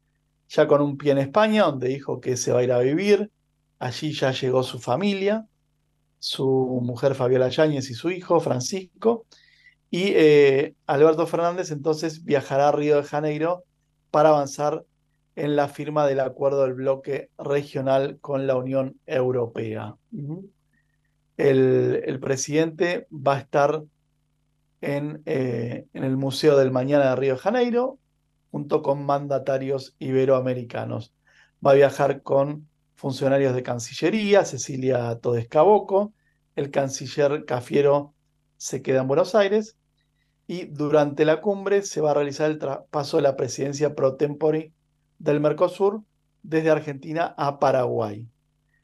Ya 0.50 0.68
con 0.68 0.82
un 0.82 0.98
pie 0.98 1.14
en 1.14 1.18
España, 1.18 1.64
donde 1.64 1.88
dijo 1.88 2.22
que 2.22 2.38
se 2.38 2.52
va 2.52 2.60
a 2.60 2.64
ir 2.64 2.72
a 2.72 2.80
vivir, 2.80 3.32
allí 3.80 4.14
ya 4.14 4.32
llegó 4.32 4.62
su 4.62 4.80
familia, 4.80 5.48
su 6.20 6.46
mujer 6.84 7.16
Fabiola 7.16 7.50
Yáñez 7.50 7.90
y 7.90 7.96
su 7.96 8.12
hijo 8.12 8.40
Francisco, 8.40 9.26
y 9.90 10.12
eh, 10.14 10.76
Alberto 10.86 11.26
Fernández 11.26 11.72
entonces 11.72 12.24
viajará 12.24 12.70
a 12.70 12.72
Río 12.72 12.98
de 12.98 13.04
Janeiro 13.04 13.64
para 14.12 14.30
avanzar 14.30 14.86
en 15.36 15.56
la 15.56 15.68
firma 15.68 16.06
del 16.08 16.20
acuerdo 16.20 16.64
del 16.64 16.74
bloque 16.74 17.30
regional 17.38 18.20
con 18.20 18.48
la 18.48 18.56
Unión 18.56 19.00
Europea. 19.06 19.96
El, 21.38 22.02
el 22.06 22.20
presidente 22.20 23.08
va 23.12 23.36
a 23.36 23.40
estar 23.40 23.84
en, 24.82 25.22
eh, 25.26 25.86
en 25.94 26.04
el 26.04 26.18
Museo 26.18 26.58
del 26.58 26.72
Mañana 26.72 27.12
de 27.12 27.16
Río 27.16 27.34
de 27.34 27.40
Janeiro, 27.40 28.00
junto 28.52 28.82
con 28.82 29.06
mandatarios 29.06 29.96
iberoamericanos. 30.00 31.14
Va 31.66 31.72
a 31.72 31.76
viajar 31.76 32.22
con 32.22 32.68
funcionarios 32.96 33.56
de 33.56 33.64
Cancillería, 33.64 34.46
Cecilia 34.46 35.18
Todescaboco, 35.20 36.14
el 36.56 36.70
canciller 36.70 37.46
Cafiero 37.46 38.14
se 38.58 38.82
queda 38.82 39.02
en 39.02 39.08
Buenos 39.08 39.36
Aires 39.36 39.78
y 40.48 40.66
durante 40.66 41.26
la 41.26 41.42
cumbre 41.42 41.82
se 41.82 42.02
va 42.02 42.12
a 42.12 42.14
realizar 42.14 42.52
el 42.52 42.60
traspaso 42.60 43.18
de 43.18 43.24
la 43.24 43.36
presidencia 43.36 43.96
pro 43.96 44.18
tempore 44.18 44.74
del 45.22 45.40
Mercosur 45.40 46.04
desde 46.42 46.72
Argentina 46.72 47.36
a 47.38 47.60
Paraguay. 47.60 48.28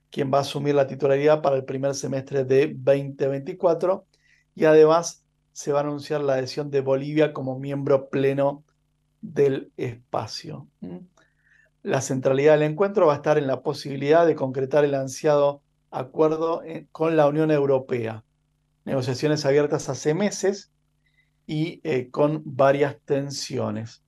quien 0.09 0.31
va 0.31 0.37
a 0.37 0.41
asumir 0.41 0.73
la 0.73 0.87
titularidad 0.87 1.41
para 1.41 1.57
el 1.57 1.65
primer 1.65 1.93
semestre 1.93 2.45
de 2.45 2.73
2024 2.77 4.05
y 4.55 4.63
además 4.63 5.25
se 5.51 5.73
va 5.73 5.79
a 5.79 5.83
anunciar 5.83 6.21
la 6.21 6.33
adhesión 6.33 6.71
de 6.71 6.79
Bolivia 6.79 7.33
como 7.33 7.59
miembro 7.59 8.09
pleno 8.09 8.63
del 9.21 9.71
espacio. 9.75 10.67
La 11.83 11.99
centralidad 11.99 12.53
del 12.53 12.71
encuentro 12.71 13.07
va 13.07 13.13
a 13.13 13.17
estar 13.17 13.37
en 13.37 13.47
la 13.47 13.61
posibilidad 13.61 14.25
de 14.25 14.35
concretar 14.35 14.85
el 14.85 14.95
ansiado 14.95 15.61
acuerdo 15.91 16.61
con 16.93 17.17
la 17.17 17.27
Unión 17.27 17.51
Europea. 17.51 18.23
Negociaciones 18.85 19.45
abiertas 19.45 19.89
hace 19.89 20.13
meses 20.13 20.71
y 21.45 21.81
eh, 21.83 22.09
con 22.11 22.43
varias 22.45 22.97
tensiones. 23.03 24.03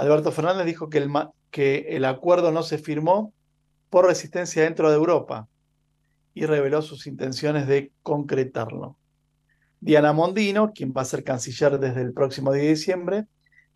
Alberto 0.00 0.32
Fernández 0.32 0.64
dijo 0.64 0.88
que 0.88 1.86
el, 1.90 2.04
acuerdo 2.06 2.52
no 2.52 2.62
se 2.62 2.78
firmó 2.78 3.34
por 3.90 4.06
resistencia 4.06 4.62
dentro 4.62 4.88
de 4.88 4.96
Europa 4.96 5.46
y 6.32 6.46
reveló 6.46 6.80
sus 6.80 7.06
intenciones 7.06 7.66
de 7.66 7.92
concretarlo. 8.02 8.96
Diana 9.78 10.14
Mondino, 10.14 10.72
quien 10.72 10.94
va 10.96 11.02
a 11.02 11.04
ser 11.04 11.22
canciller 11.22 11.78
desde 11.78 12.00
el 12.00 12.14
próximo 12.14 12.50
día 12.50 12.62
de 12.62 12.70
diciembre, 12.70 13.26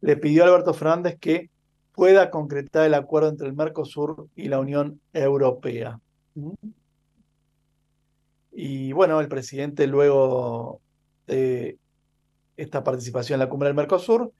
le 0.00 0.16
pidió 0.16 0.44
a 0.44 0.46
Alberto 0.46 0.72
Fernández 0.72 1.18
que 1.20 1.50
pueda 1.92 2.30
concretar 2.30 2.86
el 2.86 2.94
acuerdo 2.94 3.28
entre 3.28 3.48
el 3.48 3.54
Mercosur 3.54 4.28
y 4.34 4.48
la 4.48 4.60
Unión 4.60 5.02
Europea. 5.12 6.00
Y 8.50 8.92
bueno, 8.92 9.20
el 9.20 9.28
presidente 9.28 9.86
luego 9.86 10.80
de 11.26 11.76
esta 12.56 12.82
participación 12.82 13.36
en 13.36 13.40
la 13.40 13.50
cumbre 13.50 13.68
del 13.68 13.76
Mercosur 13.76 14.32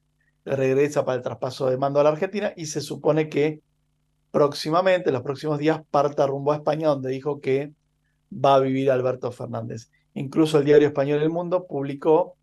regresa 0.45 1.03
para 1.03 1.17
el 1.17 1.23
traspaso 1.23 1.69
de 1.69 1.77
mando 1.77 1.99
a 1.99 2.03
la 2.03 2.09
Argentina 2.09 2.53
y 2.55 2.67
se 2.67 2.81
supone 2.81 3.29
que 3.29 3.61
próximamente, 4.31 5.09
en 5.09 5.13
los 5.13 5.23
próximos 5.23 5.57
días, 5.57 5.81
parta 5.89 6.27
rumbo 6.27 6.51
a 6.51 6.57
España, 6.57 6.89
donde 6.89 7.09
dijo 7.09 7.39
que 7.41 7.73
va 8.31 8.55
a 8.55 8.59
vivir 8.59 8.91
Alberto 8.91 9.31
Fernández. 9.31 9.89
Incluso 10.13 10.59
el 10.59 10.65
diario 10.65 10.87
español 10.87 11.21
El 11.21 11.29
Mundo 11.29 11.65
publicó 11.67 12.35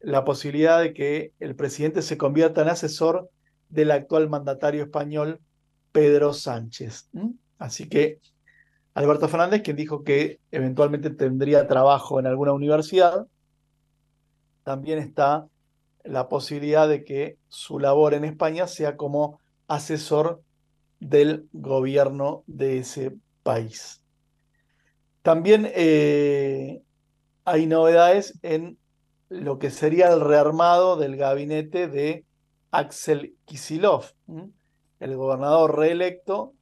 la 0.00 0.24
posibilidad 0.24 0.80
de 0.80 0.92
que 0.92 1.32
el 1.38 1.54
presidente 1.54 2.02
se 2.02 2.16
convierta 2.16 2.62
en 2.62 2.68
asesor 2.68 3.30
del 3.68 3.90
actual 3.90 4.28
mandatario 4.28 4.82
español 4.82 5.40
Pedro 5.92 6.32
Sánchez. 6.32 7.10
Así 7.58 7.88
que 7.88 8.20
Alberto 8.94 9.28
Fernández, 9.28 9.62
quien 9.62 9.76
dijo 9.76 10.04
que 10.04 10.40
eventualmente 10.50 11.10
tendría 11.10 11.66
trabajo 11.66 12.18
en 12.18 12.26
alguna 12.26 12.52
universidad, 12.52 13.26
también 14.62 14.98
está 14.98 15.46
la 16.08 16.28
posibilidad 16.28 16.88
de 16.88 17.04
que 17.04 17.38
su 17.48 17.78
labor 17.78 18.14
en 18.14 18.24
España 18.24 18.66
sea 18.66 18.96
como 18.96 19.40
asesor 19.68 20.42
del 21.00 21.48
gobierno 21.52 22.44
de 22.46 22.78
ese 22.78 23.16
país. 23.42 24.02
También 25.22 25.70
eh, 25.74 26.82
hay 27.44 27.66
novedades 27.66 28.38
en 28.42 28.78
lo 29.28 29.58
que 29.58 29.70
sería 29.70 30.12
el 30.12 30.20
rearmado 30.20 30.96
del 30.96 31.16
gabinete 31.16 31.88
de 31.88 32.24
Axel 32.70 33.36
Kisilov. 33.44 34.04
El 35.00 35.16
gobernador 35.16 35.76
reelecto 35.76 36.54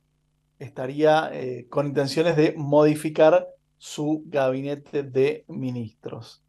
estaría 0.59 1.31
eh, 1.33 1.67
con 1.69 1.87
intenciones 1.87 2.37
de 2.37 2.55
modificar 2.57 3.47
su 3.77 4.23
gabinete 4.27 5.03
de 5.03 5.45
ministros. 5.49 6.43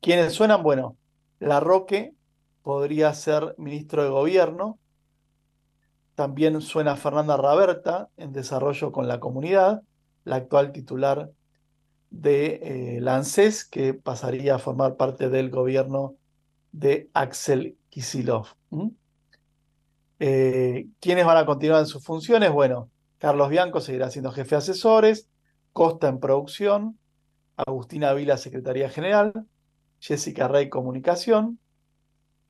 ¿Quiénes 0.00 0.34
suenan? 0.34 0.62
Bueno, 0.62 0.96
Larroque 1.38 2.14
podría 2.68 3.14
ser 3.14 3.54
ministro 3.56 4.02
de 4.02 4.10
gobierno, 4.10 4.78
también 6.14 6.60
suena 6.60 6.96
Fernanda 6.96 7.38
Raberta 7.38 8.10
en 8.18 8.34
desarrollo 8.34 8.92
con 8.92 9.08
la 9.08 9.20
comunidad, 9.20 9.80
la 10.24 10.36
actual 10.36 10.70
titular 10.72 11.30
de 12.10 13.00
eh, 13.00 13.22
que 13.70 13.94
pasaría 13.94 14.56
a 14.56 14.58
formar 14.58 14.96
parte 14.96 15.30
del 15.30 15.48
gobierno 15.48 16.16
de 16.70 17.08
Axel 17.14 17.78
Kisilov. 17.88 18.48
Eh, 20.18 20.88
¿Quiénes 21.00 21.24
van 21.24 21.38
a 21.38 21.46
continuar 21.46 21.80
en 21.80 21.86
sus 21.86 22.04
funciones? 22.04 22.52
Bueno, 22.52 22.90
Carlos 23.16 23.48
Bianco 23.48 23.80
seguirá 23.80 24.10
siendo 24.10 24.30
jefe 24.30 24.50
de 24.50 24.56
asesores, 24.56 25.30
Costa 25.72 26.08
en 26.08 26.20
producción, 26.20 26.98
Agustina 27.56 28.12
Vila, 28.12 28.36
secretaría 28.36 28.90
general, 28.90 29.32
Jessica 30.00 30.48
Rey, 30.48 30.68
comunicación, 30.68 31.58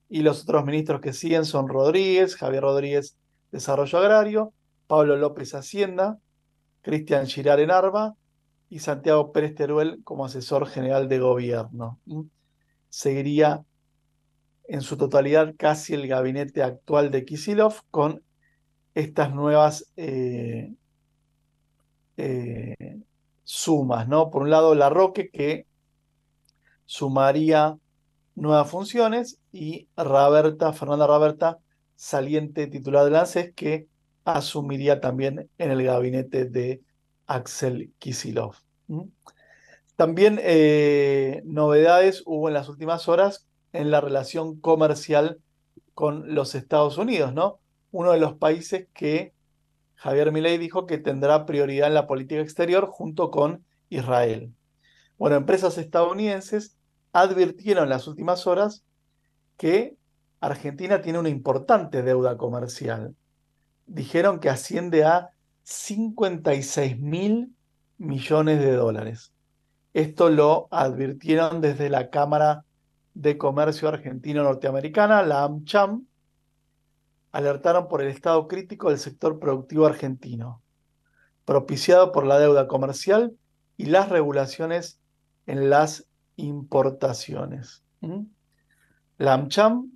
y 0.08 0.22
los 0.22 0.42
otros 0.42 0.64
ministros 0.64 1.00
que 1.00 1.12
siguen 1.12 1.44
son 1.44 1.68
Rodríguez, 1.68 2.36
Javier 2.36 2.62
Rodríguez, 2.62 3.16
Desarrollo 3.50 3.98
Agrario, 3.98 4.52
Pablo 4.86 5.16
López 5.16 5.54
Hacienda, 5.54 6.18
Cristian 6.82 7.26
Girar 7.26 7.60
en 7.60 7.70
Arba 7.70 8.14
y 8.70 8.78
Santiago 8.78 9.32
Pérez 9.32 9.54
Teruel 9.54 10.00
como 10.04 10.24
asesor 10.24 10.66
general 10.66 11.08
de 11.08 11.18
gobierno. 11.18 12.00
Seguiría 12.88 13.64
en 14.64 14.82
su 14.82 14.96
totalidad 14.96 15.54
casi 15.58 15.94
el 15.94 16.06
gabinete 16.06 16.62
actual 16.62 17.10
de 17.10 17.24
Kisilov 17.24 17.82
con 17.90 18.22
estas 18.94 19.34
nuevas 19.34 19.92
eh, 19.96 20.74
eh, 22.16 23.00
sumas, 23.44 24.08
¿no? 24.08 24.30
Por 24.30 24.42
un 24.42 24.50
lado, 24.50 24.74
la 24.74 24.90
Roque 24.90 25.30
que 25.30 25.66
sumaría 26.84 27.78
nuevas 28.38 28.70
funciones 28.70 29.40
y 29.52 29.88
Raberta, 29.96 30.72
Fernanda 30.72 31.06
Raberta, 31.06 31.58
saliente 31.94 32.66
titular 32.68 33.10
de 33.10 33.18
ANSES, 33.18 33.52
que 33.54 33.88
asumiría 34.24 35.00
también 35.00 35.50
en 35.58 35.70
el 35.70 35.82
gabinete 35.82 36.44
de 36.44 36.82
Axel 37.26 37.92
Kisilov. 37.98 38.54
También 39.96 40.38
eh, 40.42 41.42
novedades 41.44 42.22
hubo 42.24 42.48
en 42.48 42.54
las 42.54 42.68
últimas 42.68 43.08
horas 43.08 43.46
en 43.72 43.90
la 43.90 44.00
relación 44.00 44.60
comercial 44.60 45.40
con 45.94 46.34
los 46.34 46.54
Estados 46.54 46.98
Unidos, 46.98 47.34
¿no? 47.34 47.60
Uno 47.90 48.12
de 48.12 48.20
los 48.20 48.34
países 48.34 48.86
que 48.94 49.34
Javier 49.96 50.30
Milei 50.30 50.58
dijo 50.58 50.86
que 50.86 50.98
tendrá 50.98 51.44
prioridad 51.44 51.88
en 51.88 51.94
la 51.94 52.06
política 52.06 52.40
exterior 52.40 52.86
junto 52.86 53.30
con 53.30 53.64
Israel. 53.88 54.54
Bueno, 55.18 55.34
empresas 55.34 55.76
estadounidenses 55.78 56.77
advirtieron 57.12 57.84
en 57.84 57.90
las 57.90 58.06
últimas 58.06 58.46
horas 58.46 58.84
que 59.56 59.96
Argentina 60.40 61.00
tiene 61.00 61.18
una 61.18 61.28
importante 61.28 62.02
deuda 62.02 62.36
comercial. 62.36 63.14
Dijeron 63.86 64.40
que 64.40 64.50
asciende 64.50 65.04
a 65.04 65.30
56 65.64 66.98
mil 66.98 67.54
millones 67.98 68.60
de 68.60 68.72
dólares. 68.72 69.32
Esto 69.92 70.30
lo 70.30 70.68
advirtieron 70.70 71.60
desde 71.60 71.90
la 71.90 72.10
Cámara 72.10 72.64
de 73.14 73.36
Comercio 73.36 73.88
Argentino-Norteamericana, 73.88 75.22
la 75.22 75.42
AmCham, 75.42 76.06
alertaron 77.32 77.88
por 77.88 78.00
el 78.00 78.08
estado 78.08 78.48
crítico 78.48 78.90
del 78.90 78.98
sector 78.98 79.38
productivo 79.38 79.86
argentino, 79.86 80.62
propiciado 81.44 82.12
por 82.12 82.26
la 82.26 82.38
deuda 82.38 82.68
comercial 82.68 83.36
y 83.76 83.86
las 83.86 84.08
regulaciones 84.08 85.00
en 85.46 85.70
las 85.70 86.07
importaciones. 86.38 87.84
La 89.18 89.34
AmCham 89.34 89.92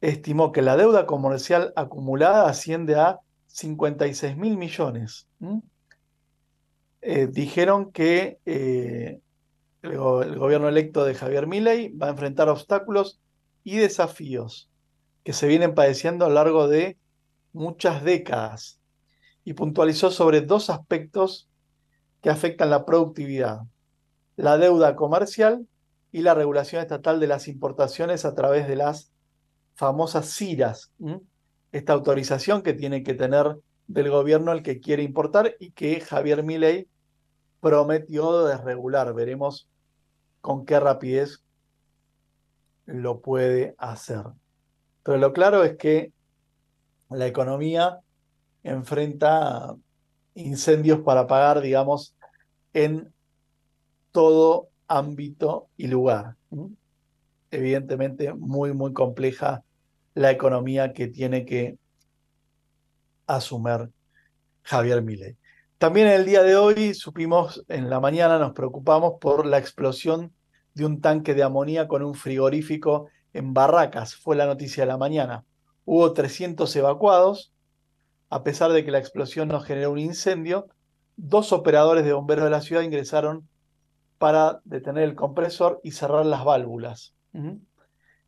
estimó 0.00 0.52
que 0.52 0.62
la 0.62 0.76
deuda 0.76 1.06
comercial 1.06 1.72
acumulada 1.76 2.48
asciende 2.48 2.96
a 2.96 3.20
56 3.46 4.36
mil 4.36 4.56
millones. 4.56 5.26
Eh, 7.02 7.28
dijeron 7.30 7.92
que 7.92 8.38
eh, 8.44 9.20
el, 9.82 9.96
gobierno 9.96 10.68
electo 10.68 11.04
de 11.04 11.14
Javier 11.14 11.46
Milei 11.46 11.88
va 11.88 12.08
a 12.08 12.10
enfrentar 12.10 12.48
obstáculos 12.48 13.20
y 13.64 13.76
desafíos 13.76 14.70
que 15.24 15.32
se 15.32 15.46
vienen 15.46 15.74
padeciendo 15.74 16.24
a 16.24 16.28
lo 16.28 16.34
largo 16.34 16.68
de 16.68 16.98
muchas 17.52 18.04
décadas 18.04 18.80
y 19.44 19.54
puntualizó 19.54 20.10
sobre 20.10 20.40
dos 20.40 20.70
aspectos 20.70 21.48
que 22.20 22.30
afectan 22.30 22.70
la 22.70 22.84
productividad, 22.84 23.62
la 24.36 24.58
deuda 24.58 24.96
comercial 24.96 25.66
y 26.12 26.22
la 26.22 26.34
regulación 26.34 26.82
estatal 26.82 27.20
de 27.20 27.26
las 27.26 27.48
importaciones 27.48 28.24
a 28.24 28.34
través 28.34 28.66
de 28.66 28.76
las 28.76 29.12
famosas 29.74 30.34
CIRAS, 30.34 30.92
esta 31.72 31.92
autorización 31.92 32.62
que 32.62 32.74
tiene 32.74 33.02
que 33.02 33.14
tener 33.14 33.56
del 33.86 34.10
gobierno 34.10 34.52
el 34.52 34.62
que 34.62 34.80
quiere 34.80 35.02
importar 35.02 35.54
y 35.58 35.72
que 35.72 36.00
Javier 36.00 36.42
Milei 36.42 36.88
prometió 37.60 38.44
desregular. 38.44 39.12
Veremos 39.14 39.68
con 40.40 40.64
qué 40.64 40.80
rapidez 40.80 41.44
lo 42.86 43.20
puede 43.20 43.74
hacer. 43.78 44.24
Pero 45.02 45.18
lo 45.18 45.32
claro 45.32 45.64
es 45.64 45.76
que 45.76 46.12
la 47.08 47.26
economía 47.26 48.00
enfrenta 48.62 49.74
incendios 50.34 51.00
para 51.00 51.26
pagar, 51.26 51.60
digamos, 51.60 52.14
en 52.72 53.12
todo 54.12 54.68
ámbito 54.88 55.68
y 55.76 55.86
lugar. 55.86 56.36
Evidentemente, 57.50 58.32
muy, 58.34 58.72
muy 58.72 58.92
compleja 58.92 59.62
la 60.14 60.30
economía 60.30 60.92
que 60.92 61.08
tiene 61.08 61.44
que 61.44 61.78
asumir 63.26 63.90
Javier 64.62 65.02
Milei. 65.02 65.36
También 65.78 66.08
el 66.08 66.26
día 66.26 66.42
de 66.42 66.56
hoy 66.56 66.94
supimos, 66.94 67.64
en 67.68 67.88
la 67.88 68.00
mañana 68.00 68.38
nos 68.38 68.52
preocupamos 68.52 69.14
por 69.20 69.46
la 69.46 69.58
explosión 69.58 70.32
de 70.74 70.84
un 70.84 71.00
tanque 71.00 71.34
de 71.34 71.42
amoníaco 71.42 71.96
en 71.96 72.02
un 72.02 72.14
frigorífico 72.14 73.08
en 73.32 73.54
Barracas. 73.54 74.14
Fue 74.14 74.36
la 74.36 74.46
noticia 74.46 74.82
de 74.82 74.88
la 74.88 74.98
mañana. 74.98 75.44
Hubo 75.84 76.12
300 76.12 76.74
evacuados. 76.76 77.52
A 78.28 78.42
pesar 78.44 78.72
de 78.72 78.84
que 78.84 78.90
la 78.90 78.98
explosión 78.98 79.48
no 79.48 79.60
generó 79.60 79.92
un 79.92 79.98
incendio, 79.98 80.68
dos 81.16 81.52
operadores 81.52 82.04
de 82.04 82.12
bomberos 82.12 82.44
de 82.44 82.50
la 82.50 82.60
ciudad 82.60 82.82
ingresaron 82.82 83.48
para 84.20 84.60
detener 84.64 85.04
el 85.04 85.14
compresor 85.14 85.80
y 85.82 85.92
cerrar 85.92 86.26
las 86.26 86.44
válvulas. 86.44 87.14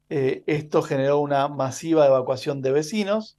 Eh, 0.09 0.43
esto 0.47 0.80
generó 0.80 1.18
una 1.18 1.49
masiva 1.49 2.07
evacuación 2.07 2.62
de 2.62 2.72
vecinos, 2.72 3.36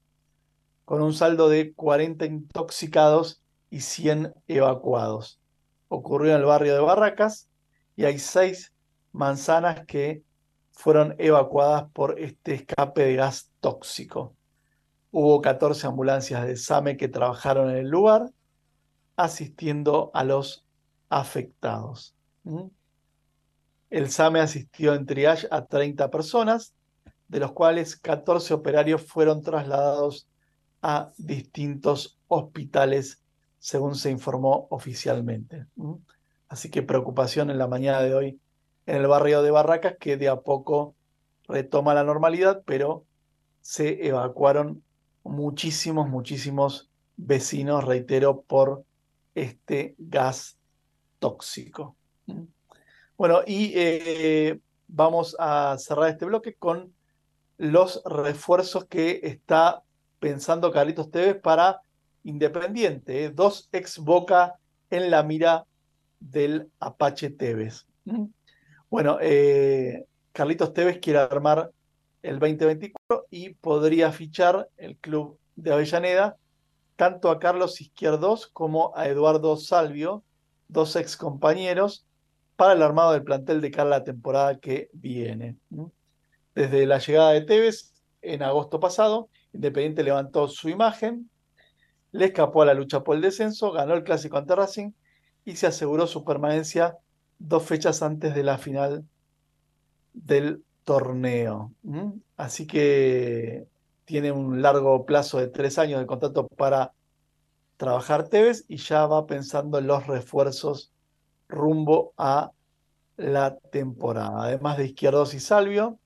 con 0.85 1.01
un 1.01 1.13
saldo 1.13 1.49
de 1.49 1.73
40 1.73 2.27
intoxicados 2.27 3.41
y 3.71 3.79
100 3.79 4.35
evacuados. 4.47 5.41
Ocurrió 5.87 6.35
en 6.35 6.41
el 6.41 6.45
barrio 6.45 6.75
de 6.75 6.81
Barracas 6.81 7.49
y 7.95 8.05
hay 8.05 8.19
seis 8.19 8.71
manzanas 9.13 9.87
que 9.87 10.21
fueron 10.73 11.15
evacuadas 11.17 11.85
por 11.91 12.19
este 12.19 12.53
escape 12.53 13.03
de 13.03 13.15
gas 13.15 13.51
tóxico. 13.61 14.35
Hubo 15.09 15.41
14 15.41 15.87
ambulancias 15.87 16.45
de 16.45 16.55
SAME 16.55 16.97
que 16.97 17.07
trabajaron 17.07 17.71
en 17.71 17.77
el 17.77 17.89
lugar 17.89 18.29
asistiendo 19.15 20.11
a 20.13 20.23
los 20.23 20.67
afectados. 21.09 22.12
El 23.89 24.09
SAME 24.09 24.39
asistió 24.39 24.93
en 24.93 25.05
triage 25.05 25.47
a 25.51 25.65
30 25.65 26.09
personas, 26.09 26.73
de 27.27 27.39
los 27.39 27.51
cuales 27.51 27.95
14 27.95 28.53
operarios 28.53 29.01
fueron 29.01 29.41
trasladados 29.41 30.27
a 30.81 31.11
distintos 31.17 32.19
hospitales, 32.27 33.21
según 33.59 33.95
se 33.95 34.11
informó 34.11 34.67
oficialmente. 34.69 35.65
Así 36.49 36.69
que 36.69 36.83
preocupación 36.83 37.49
en 37.49 37.57
la 37.57 37.67
mañana 37.67 38.01
de 38.01 38.13
hoy 38.13 38.39
en 38.85 38.97
el 38.97 39.07
barrio 39.07 39.41
de 39.41 39.51
Barracas, 39.51 39.95
que 39.99 40.17
de 40.17 40.27
a 40.27 40.41
poco 40.41 40.95
retoma 41.47 41.93
la 41.93 42.03
normalidad, 42.03 42.63
pero 42.65 43.05
se 43.61 44.05
evacuaron 44.05 44.83
muchísimos, 45.23 46.09
muchísimos 46.09 46.89
vecinos, 47.15 47.85
reitero, 47.85 48.41
por 48.41 48.83
este 49.35 49.95
gas 49.97 50.57
tóxico. 51.19 51.95
Bueno, 53.17 53.41
y 53.45 53.71
eh, 53.75 54.59
vamos 54.87 55.35
a 55.39 55.77
cerrar 55.77 56.09
este 56.09 56.25
bloque 56.25 56.55
con 56.55 56.93
los 57.57 58.01
refuerzos 58.05 58.85
que 58.85 59.21
está 59.23 59.83
pensando 60.19 60.71
Carlitos 60.71 61.11
Tevez 61.11 61.39
para 61.39 61.81
Independiente. 62.23 63.25
¿eh? 63.25 63.29
Dos 63.29 63.69
ex 63.71 63.99
Boca 63.99 64.55
en 64.89 65.11
la 65.11 65.23
mira 65.23 65.65
del 66.19 66.69
Apache 66.79 67.29
Tevez. 67.29 67.85
Bueno, 68.89 69.17
eh, 69.21 70.05
Carlitos 70.31 70.73
Tevez 70.73 70.99
quiere 70.99 71.19
armar 71.19 71.71
el 72.21 72.39
2024 72.39 73.27
y 73.29 73.53
podría 73.55 74.11
fichar 74.11 74.69
el 74.77 74.97
club 74.97 75.37
de 75.55 75.73
Avellaneda 75.73 76.37
tanto 76.95 77.29
a 77.29 77.39
Carlos 77.39 77.81
Izquierdos 77.81 78.47
como 78.47 78.95
a 78.95 79.07
Eduardo 79.07 79.57
Salvio, 79.57 80.23
dos 80.67 80.95
ex 80.95 81.17
compañeros 81.17 82.05
para 82.55 82.73
el 82.73 82.81
armado 82.81 83.13
del 83.13 83.23
plantel 83.23 83.61
de 83.61 83.71
cara 83.71 83.87
a 83.87 83.99
la 83.99 84.03
temporada 84.03 84.59
que 84.59 84.89
viene. 84.93 85.57
Desde 86.55 86.85
la 86.85 86.99
llegada 86.99 87.31
de 87.31 87.41
Tevez 87.41 87.93
en 88.21 88.43
agosto 88.43 88.79
pasado, 88.79 89.29
Independiente 89.53 90.03
levantó 90.03 90.47
su 90.47 90.69
imagen, 90.69 91.29
le 92.11 92.25
escapó 92.25 92.63
a 92.63 92.65
la 92.65 92.73
lucha 92.73 93.03
por 93.03 93.15
el 93.15 93.21
descenso, 93.21 93.71
ganó 93.71 93.93
el 93.93 94.03
clásico 94.03 94.37
ante 94.37 94.55
Racing 94.55 94.91
y 95.45 95.55
se 95.55 95.67
aseguró 95.67 96.07
su 96.07 96.23
permanencia 96.23 96.97
dos 97.37 97.63
fechas 97.63 98.01
antes 98.01 98.33
de 98.33 98.43
la 98.43 98.57
final 98.57 99.05
del 100.13 100.63
torneo. 100.83 101.71
Así 102.37 102.65
que 102.65 103.67
tiene 104.05 104.31
un 104.31 104.61
largo 104.61 105.05
plazo 105.05 105.39
de 105.39 105.47
tres 105.47 105.77
años 105.77 105.99
de 105.99 106.05
contrato 106.05 106.47
para 106.47 106.93
trabajar 107.77 108.27
Tevez 108.29 108.65
y 108.67 108.77
ya 108.77 109.05
va 109.07 109.25
pensando 109.25 109.77
en 109.77 109.87
los 109.87 110.07
refuerzos 110.07 110.93
rumbo 111.53 112.13
a 112.17 112.51
la 113.17 113.57
temporada. 113.57 114.43
Además 114.43 114.77
de 114.77 114.87
Izquierdos 114.87 115.33
y 115.33 115.39
Salvio, 115.39 115.99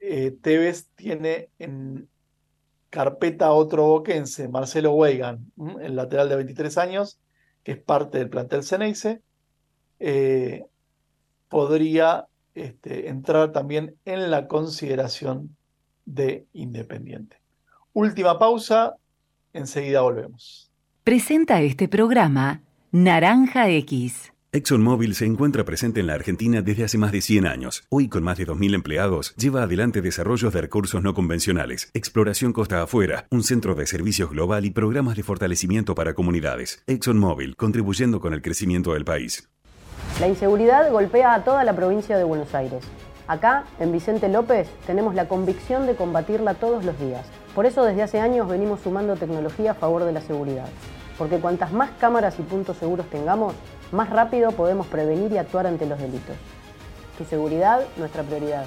eh, 0.00 0.36
Tevez 0.42 0.88
tiene 0.94 1.48
en 1.58 2.08
carpeta 2.90 3.52
otro 3.52 3.86
boquense, 3.86 4.48
Marcelo 4.48 4.92
Weigan, 4.92 5.50
el 5.80 5.96
lateral 5.96 6.28
de 6.28 6.36
23 6.36 6.78
años, 6.78 7.18
que 7.62 7.72
es 7.72 7.78
parte 7.78 8.18
del 8.18 8.28
plantel 8.28 8.62
Ceneice, 8.62 9.22
eh, 9.98 10.64
podría 11.48 12.26
este, 12.54 13.08
entrar 13.08 13.52
también 13.52 13.96
en 14.04 14.30
la 14.30 14.46
consideración 14.46 15.56
de 16.04 16.46
Independiente. 16.52 17.38
Última 17.94 18.38
pausa, 18.38 18.96
enseguida 19.52 20.02
volvemos. 20.02 20.70
Presenta 21.02 21.62
este 21.62 21.88
programa 21.88 22.62
Naranja 22.92 23.70
X. 23.70 24.33
ExxonMobil 24.54 25.16
se 25.16 25.26
encuentra 25.26 25.64
presente 25.64 25.98
en 25.98 26.06
la 26.06 26.14
Argentina 26.14 26.62
desde 26.62 26.84
hace 26.84 26.96
más 26.96 27.10
de 27.10 27.20
100 27.22 27.44
años. 27.44 27.82
Hoy, 27.88 28.08
con 28.08 28.22
más 28.22 28.38
de 28.38 28.46
2.000 28.46 28.76
empleados, 28.76 29.34
lleva 29.34 29.64
adelante 29.64 30.00
desarrollos 30.00 30.54
de 30.54 30.60
recursos 30.60 31.02
no 31.02 31.12
convencionales, 31.12 31.90
exploración 31.92 32.52
costa 32.52 32.80
afuera, 32.80 33.26
un 33.32 33.42
centro 33.42 33.74
de 33.74 33.84
servicios 33.84 34.30
global 34.30 34.64
y 34.64 34.70
programas 34.70 35.16
de 35.16 35.24
fortalecimiento 35.24 35.96
para 35.96 36.14
comunidades. 36.14 36.84
ExxonMobil, 36.86 37.56
contribuyendo 37.56 38.20
con 38.20 38.32
el 38.32 38.42
crecimiento 38.42 38.92
del 38.92 39.04
país. 39.04 39.48
La 40.20 40.28
inseguridad 40.28 40.88
golpea 40.92 41.34
a 41.34 41.42
toda 41.42 41.64
la 41.64 41.74
provincia 41.74 42.16
de 42.16 42.22
Buenos 42.22 42.54
Aires. 42.54 42.84
Acá, 43.26 43.64
en 43.80 43.90
Vicente 43.90 44.28
López, 44.28 44.68
tenemos 44.86 45.16
la 45.16 45.26
convicción 45.26 45.84
de 45.88 45.96
combatirla 45.96 46.54
todos 46.54 46.84
los 46.84 46.96
días. 47.00 47.26
Por 47.56 47.66
eso 47.66 47.82
desde 47.84 48.02
hace 48.02 48.20
años 48.20 48.48
venimos 48.48 48.82
sumando 48.82 49.16
tecnología 49.16 49.72
a 49.72 49.74
favor 49.74 50.04
de 50.04 50.12
la 50.12 50.20
seguridad. 50.20 50.68
Porque 51.18 51.38
cuantas 51.38 51.72
más 51.72 51.90
cámaras 51.98 52.38
y 52.38 52.42
puntos 52.42 52.76
seguros 52.76 53.08
tengamos, 53.10 53.54
más 53.94 54.10
rápido 54.10 54.52
podemos 54.52 54.86
prevenir 54.86 55.32
y 55.32 55.38
actuar 55.38 55.66
ante 55.66 55.86
los 55.86 55.98
delitos. 55.98 56.36
Tu 57.16 57.24
seguridad, 57.24 57.80
nuestra 57.96 58.22
prioridad. 58.22 58.66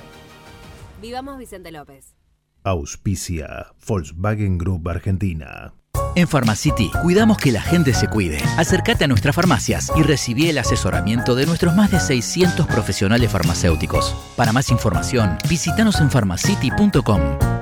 Vivamos 1.01 1.37
Vicente 1.37 1.71
López. 1.71 2.15
Auspicia 2.63 3.67
Volkswagen 3.87 4.57
Group 4.57 4.89
Argentina. 4.89 5.73
En 6.15 6.27
Pharmacity 6.27 6.89
cuidamos 7.01 7.37
que 7.37 7.51
la 7.51 7.61
gente 7.61 7.93
se 7.93 8.07
cuide. 8.07 8.39
Acércate 8.57 9.03
a 9.03 9.07
nuestras 9.07 9.35
farmacias 9.35 9.91
y 9.95 10.03
recibí 10.03 10.49
el 10.49 10.57
asesoramiento 10.57 11.35
de 11.35 11.45
nuestros 11.45 11.75
más 11.75 11.91
de 11.91 11.99
600 11.99 12.65
profesionales 12.65 13.31
farmacéuticos. 13.31 14.15
Para 14.35 14.51
más 14.51 14.71
información, 14.71 15.37
visítanos 15.47 15.99
en 16.01 16.09
pharmacity.com. 16.09 17.56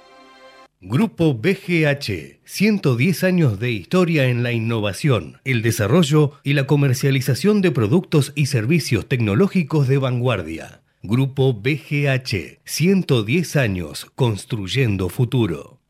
Grupo 0.79 1.33
BGH, 1.33 2.39
110 2.45 3.23
años 3.23 3.59
de 3.59 3.71
historia 3.71 4.27
en 4.27 4.43
la 4.43 4.51
innovación, 4.51 5.39
el 5.43 5.63
desarrollo 5.63 6.33
y 6.43 6.53
la 6.53 6.67
comercialización 6.67 7.61
de 7.61 7.71
productos 7.71 8.31
y 8.35 8.45
servicios 8.45 9.07
tecnológicos 9.07 9.87
de 9.87 9.97
vanguardia. 9.97 10.81
Grupo 11.01 11.53
BGH, 11.53 12.59
110 12.63 13.55
años 13.55 14.05
construyendo 14.13 15.09
futuro. 15.09 15.76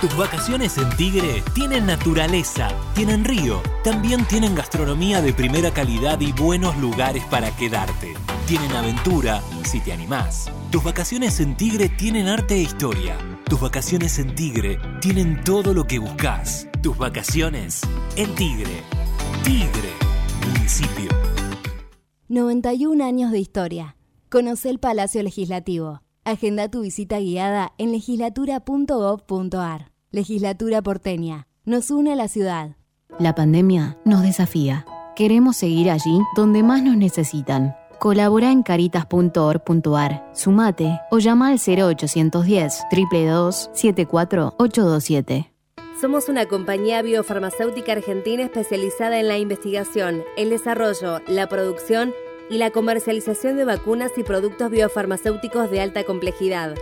Tus 0.00 0.16
vacaciones 0.16 0.78
en 0.78 0.88
Tigre 0.96 1.42
tienen 1.52 1.84
naturaleza, 1.84 2.68
tienen 2.94 3.22
río, 3.22 3.60
también 3.84 4.24
tienen 4.24 4.54
gastronomía 4.54 5.20
de 5.20 5.34
primera 5.34 5.72
calidad 5.72 6.18
y 6.20 6.32
buenos 6.32 6.74
lugares 6.78 7.22
para 7.24 7.54
quedarte. 7.54 8.14
Tienen 8.46 8.72
aventura, 8.72 9.42
si 9.62 9.78
te 9.78 9.92
animás. 9.92 10.50
Tus 10.70 10.82
vacaciones 10.82 11.38
en 11.40 11.54
Tigre 11.54 11.90
tienen 11.90 12.28
arte 12.28 12.54
e 12.54 12.62
historia. 12.62 13.18
Tus 13.44 13.60
vacaciones 13.60 14.18
en 14.18 14.34
Tigre 14.34 14.78
tienen 15.02 15.44
todo 15.44 15.74
lo 15.74 15.86
que 15.86 15.98
buscas. 15.98 16.66
Tus 16.82 16.96
vacaciones 16.96 17.82
en 18.16 18.34
Tigre. 18.36 18.82
Tigre, 19.44 19.90
municipio. 20.46 21.10
91 22.28 23.04
años 23.04 23.32
de 23.32 23.38
historia. 23.38 23.96
Conoce 24.30 24.70
el 24.70 24.78
Palacio 24.78 25.22
Legislativo. 25.22 26.00
Agenda 26.24 26.68
tu 26.68 26.82
visita 26.82 27.18
guiada 27.18 27.72
en 27.78 27.92
legislatura.gov.ar. 27.92 29.90
Legislatura 30.10 30.82
porteña. 30.82 31.46
Nos 31.64 31.90
une 31.90 32.12
a 32.12 32.16
la 32.16 32.28
ciudad. 32.28 32.76
La 33.18 33.34
pandemia 33.34 33.96
nos 34.04 34.22
desafía. 34.22 34.84
Queremos 35.16 35.56
seguir 35.56 35.90
allí 35.90 36.20
donde 36.36 36.62
más 36.62 36.82
nos 36.82 36.96
necesitan. 36.96 37.74
Colabora 37.98 38.52
en 38.52 38.62
caritas.org.ar, 38.62 40.30
sumate 40.34 41.00
o 41.10 41.18
llama 41.18 41.48
al 41.48 41.58
0810 41.58 42.84
322 42.90 43.70
74827. 43.74 45.52
Somos 46.00 46.30
una 46.30 46.46
compañía 46.46 47.02
biofarmacéutica 47.02 47.92
argentina 47.92 48.44
especializada 48.44 49.20
en 49.20 49.28
la 49.28 49.36
investigación, 49.38 50.24
el 50.38 50.48
desarrollo, 50.48 51.20
la 51.28 51.46
producción 51.48 52.12
y 52.12 52.29
la 52.58 52.70
comercialización 52.70 53.56
de 53.56 53.64
vacunas 53.64 54.12
y 54.16 54.24
productos 54.24 54.70
biofarmacéuticos 54.70 55.70
de 55.70 55.80
alta 55.80 56.04
complejidad. 56.04 56.74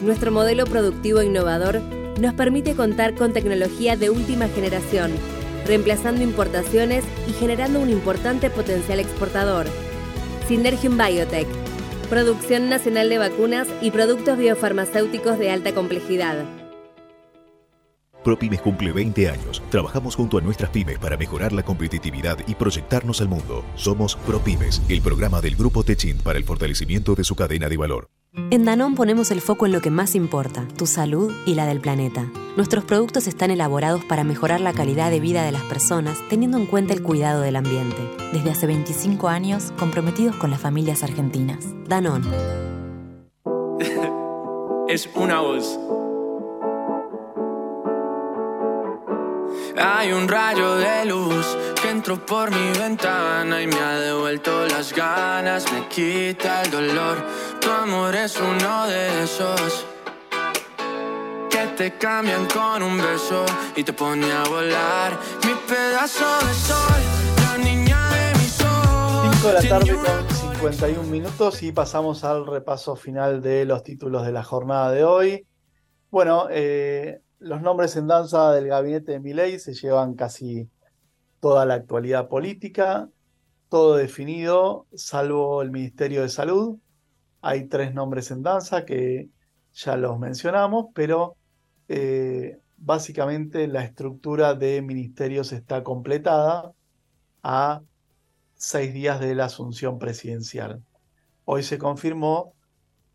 Nuestro 0.00 0.32
modelo 0.32 0.64
productivo 0.64 1.22
innovador 1.22 1.80
nos 2.20 2.34
permite 2.34 2.74
contar 2.74 3.14
con 3.14 3.32
tecnología 3.32 3.96
de 3.96 4.10
última 4.10 4.48
generación, 4.48 5.12
reemplazando 5.66 6.22
importaciones 6.22 7.04
y 7.28 7.32
generando 7.32 7.80
un 7.80 7.90
importante 7.90 8.50
potencial 8.50 8.98
exportador. 8.98 9.66
Synergium 10.48 10.98
Biotech, 10.98 11.46
producción 12.08 12.68
nacional 12.68 13.08
de 13.08 13.18
vacunas 13.18 13.68
y 13.80 13.92
productos 13.92 14.36
biofarmacéuticos 14.36 15.38
de 15.38 15.50
alta 15.50 15.72
complejidad. 15.72 16.59
ProPymes 18.24 18.60
cumple 18.60 18.92
20 18.92 19.28
años. 19.28 19.62
Trabajamos 19.70 20.16
junto 20.16 20.38
a 20.38 20.40
nuestras 20.40 20.70
pymes 20.70 20.98
para 20.98 21.16
mejorar 21.16 21.52
la 21.52 21.62
competitividad 21.62 22.38
y 22.46 22.54
proyectarnos 22.54 23.20
al 23.20 23.28
mundo. 23.28 23.64
Somos 23.74 24.16
ProPymes, 24.16 24.82
el 24.88 25.00
programa 25.02 25.40
del 25.40 25.56
Grupo 25.56 25.82
Techin 25.82 26.18
para 26.18 26.38
el 26.38 26.44
fortalecimiento 26.44 27.14
de 27.14 27.24
su 27.24 27.34
cadena 27.34 27.68
de 27.68 27.76
valor. 27.76 28.08
En 28.50 28.64
Danón 28.64 28.94
ponemos 28.94 29.32
el 29.32 29.40
foco 29.40 29.66
en 29.66 29.72
lo 29.72 29.80
que 29.80 29.90
más 29.90 30.14
importa, 30.14 30.66
tu 30.76 30.86
salud 30.86 31.32
y 31.46 31.54
la 31.54 31.66
del 31.66 31.80
planeta. 31.80 32.30
Nuestros 32.56 32.84
productos 32.84 33.26
están 33.26 33.50
elaborados 33.50 34.04
para 34.04 34.22
mejorar 34.22 34.60
la 34.60 34.72
calidad 34.72 35.10
de 35.10 35.18
vida 35.18 35.44
de 35.44 35.50
las 35.50 35.62
personas, 35.62 36.18
teniendo 36.28 36.56
en 36.56 36.66
cuenta 36.66 36.94
el 36.94 37.02
cuidado 37.02 37.40
del 37.40 37.56
ambiente. 37.56 38.08
Desde 38.32 38.50
hace 38.50 38.68
25 38.68 39.28
años, 39.28 39.72
comprometidos 39.78 40.36
con 40.36 40.50
las 40.50 40.60
familias 40.60 41.02
argentinas. 41.02 41.66
Danón. 41.88 42.22
es 44.88 45.10
una 45.16 45.40
voz. 45.40 45.76
Hay 49.76 50.12
un 50.12 50.26
rayo 50.28 50.76
de 50.76 51.04
luz 51.04 51.56
que 51.80 51.90
entró 51.90 52.24
por 52.24 52.50
mi 52.50 52.78
ventana 52.78 53.62
y 53.62 53.66
me 53.66 53.76
ha 53.76 54.00
devuelto 54.00 54.66
las 54.66 54.92
ganas, 54.92 55.70
me 55.72 55.86
quita 55.88 56.62
el 56.62 56.70
dolor. 56.70 57.18
Tu 57.60 57.70
amor 57.70 58.14
es 58.14 58.38
uno 58.40 58.86
de 58.86 59.24
esos 59.24 59.86
que 61.50 61.66
te 61.76 61.98
cambian 61.98 62.46
con 62.46 62.82
un 62.82 62.98
beso 62.98 63.44
y 63.76 63.84
te 63.84 63.92
pone 63.92 64.30
a 64.32 64.44
volar. 64.44 65.18
Mi 65.44 65.54
pedazo 65.68 66.24
de 66.46 66.54
sol, 66.54 67.02
la 67.42 67.58
niña 67.58 68.10
de 68.10 68.38
mis 68.38 68.60
ojos. 68.60 69.36
5 69.36 69.48
de 69.48 69.54
la 69.54 69.68
tarde 69.68 69.94
con 69.94 70.36
51 70.52 71.02
minutos 71.04 71.62
y 71.62 71.72
pasamos 71.72 72.24
al 72.24 72.46
repaso 72.46 72.96
final 72.96 73.40
de 73.40 73.64
los 73.64 73.82
títulos 73.82 74.26
de 74.26 74.32
la 74.32 74.42
jornada 74.42 74.90
de 74.90 75.04
hoy. 75.04 75.46
Bueno, 76.10 76.48
eh, 76.50 77.20
los 77.40 77.62
nombres 77.62 77.96
en 77.96 78.06
danza 78.06 78.52
del 78.52 78.68
gabinete 78.68 79.12
de 79.12 79.20
Milei 79.20 79.58
se 79.58 79.74
llevan 79.74 80.14
casi 80.14 80.68
toda 81.40 81.64
la 81.64 81.74
actualidad 81.74 82.28
política, 82.28 83.08
todo 83.70 83.96
definido, 83.96 84.86
salvo 84.94 85.62
el 85.62 85.70
Ministerio 85.70 86.22
de 86.22 86.28
Salud. 86.28 86.78
Hay 87.40 87.66
tres 87.66 87.94
nombres 87.94 88.30
en 88.30 88.42
danza 88.42 88.84
que 88.84 89.30
ya 89.72 89.96
los 89.96 90.18
mencionamos, 90.18 90.88
pero 90.94 91.36
eh, 91.88 92.58
básicamente 92.76 93.66
la 93.68 93.84
estructura 93.84 94.54
de 94.54 94.82
ministerios 94.82 95.52
está 95.52 95.82
completada 95.82 96.72
a 97.42 97.80
seis 98.54 98.92
días 98.92 99.18
de 99.18 99.34
la 99.34 99.46
asunción 99.46 99.98
presidencial. 99.98 100.82
Hoy 101.46 101.62
se 101.62 101.78
confirmó 101.78 102.52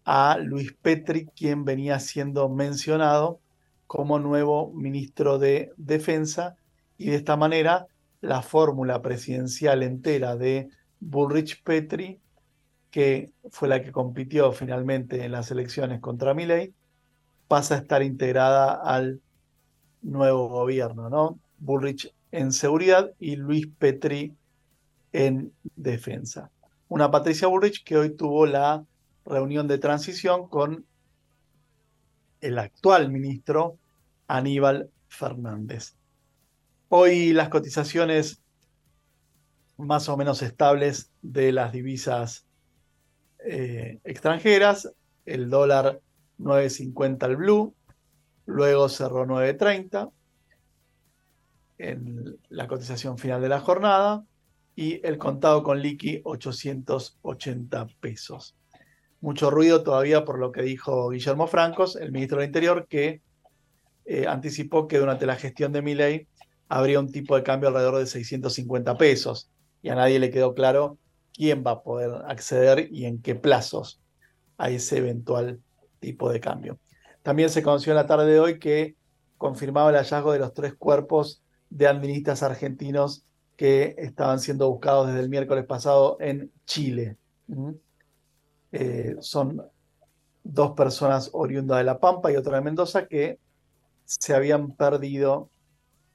a 0.03 0.37
Luis 0.39 0.73
Petri, 0.81 1.27
quien 1.27 1.63
venía 1.63 1.99
siendo 1.99 2.49
mencionado 2.49 3.39
como 3.87 4.19
nuevo 4.19 4.71
ministro 4.73 5.37
de 5.37 5.71
Defensa 5.77 6.55
y 6.97 7.09
de 7.09 7.15
esta 7.15 7.37
manera 7.37 7.87
la 8.21 8.41
fórmula 8.41 9.01
presidencial 9.01 9.83
entera 9.83 10.35
de 10.35 10.69
Bullrich 10.99 11.63
Petri, 11.63 12.19
que 12.89 13.31
fue 13.51 13.67
la 13.67 13.81
que 13.81 13.91
compitió 13.91 14.51
finalmente 14.51 15.23
en 15.23 15.31
las 15.31 15.51
elecciones 15.51 15.99
contra 15.99 16.33
Milley, 16.33 16.73
pasa 17.47 17.75
a 17.75 17.77
estar 17.79 18.01
integrada 18.01 18.73
al 18.73 19.21
nuevo 20.01 20.49
gobierno, 20.49 21.09
¿no? 21.09 21.39
Bullrich 21.59 22.13
en 22.31 22.51
seguridad 22.51 23.11
y 23.19 23.35
Luis 23.35 23.67
Petri 23.67 24.33
en 25.11 25.53
defensa. 25.75 26.51
Una 26.87 27.11
Patricia 27.11 27.47
Bullrich 27.47 27.83
que 27.83 27.97
hoy 27.97 28.15
tuvo 28.15 28.45
la 28.45 28.83
reunión 29.25 29.67
de 29.67 29.77
transición 29.77 30.47
con 30.47 30.85
el 32.45 32.59
actual 32.59 33.11
ministro 33.11 33.79
Aníbal 34.27 34.91
Fernández. 35.07 35.95
Hoy 36.89 37.33
las 37.33 37.49
cotizaciones 37.49 38.39
más 39.77 40.07
o 40.09 40.15
menos 40.15 40.41
estables 40.43 41.11
de 41.23 41.51
las 41.51 41.71
divisas 41.73 42.45
eh, 43.43 43.99
extranjeras, 44.03 44.93
el 45.25 45.49
dólar 45.49 46.01
9.50 46.39 47.23
al 47.23 47.35
blue, 47.35 47.75
luego 48.45 48.89
cerró 48.89 49.25
9.30 49.25 50.11
en 51.79 52.37
la 52.49 52.67
cotización 52.67 53.17
final 53.17 53.41
de 53.41 53.49
la 53.49 53.59
jornada 53.59 54.23
y 54.75 55.05
el 55.05 55.17
contado 55.17 55.63
con 55.63 55.81
liqui 55.81 56.21
880 56.23 57.87
pesos. 57.99 58.55
Mucho 59.21 59.49
ruido 59.49 59.83
todavía 59.83 60.25
por 60.25 60.39
lo 60.39 60.51
que 60.51 60.61
dijo 60.61 61.09
Guillermo 61.09 61.47
Francos, 61.47 61.95
el 61.95 62.11
ministro 62.11 62.39
del 62.39 62.47
Interior, 62.47 62.87
que 62.87 63.21
eh, 64.05 64.27
anticipó 64.27 64.87
que 64.87 64.99
durante 64.99 65.25
la 65.25 65.35
gestión 65.35 65.71
de 65.71 65.81
Milei 65.81 66.27
habría 66.69 66.99
un 66.99 67.11
tipo 67.11 67.35
de 67.35 67.43
cambio 67.43 67.69
alrededor 67.69 67.97
de 67.97 68.05
650 68.05 68.97
pesos 68.97 69.49
y 69.81 69.89
a 69.89 69.95
nadie 69.95 70.19
le 70.19 70.29
quedó 70.29 70.53
claro 70.53 70.97
quién 71.33 71.63
va 71.65 71.71
a 71.71 71.83
poder 71.83 72.11
acceder 72.27 72.87
y 72.91 73.05
en 73.05 73.21
qué 73.21 73.35
plazos 73.35 74.01
a 74.57 74.69
ese 74.69 74.97
eventual 74.97 75.59
tipo 75.99 76.31
de 76.31 76.39
cambio. 76.39 76.79
También 77.23 77.49
se 77.49 77.63
conoció 77.63 77.91
en 77.91 77.97
la 77.97 78.07
tarde 78.07 78.31
de 78.31 78.39
hoy 78.39 78.59
que 78.59 78.95
confirmaba 79.37 79.89
el 79.89 79.95
hallazgo 79.95 80.31
de 80.31 80.39
los 80.39 80.53
tres 80.53 80.75
cuerpos 80.75 81.43
de 81.69 81.87
administras 81.87 82.43
argentinos 82.43 83.25
que 83.55 83.95
estaban 83.97 84.39
siendo 84.39 84.69
buscados 84.69 85.07
desde 85.07 85.21
el 85.21 85.29
miércoles 85.29 85.65
pasado 85.65 86.17
en 86.19 86.51
Chile. 86.65 87.17
¿Mm? 87.47 87.71
Eh, 88.71 89.15
son 89.19 89.61
dos 90.43 90.71
personas 90.71 91.29
oriundas 91.33 91.79
de 91.79 91.83
La 91.83 91.99
Pampa 91.99 92.31
y 92.31 92.35
otra 92.35 92.57
de 92.57 92.63
Mendoza 92.63 93.07
que 93.07 93.39
se 94.05 94.33
habían 94.33 94.71
perdido 94.71 95.49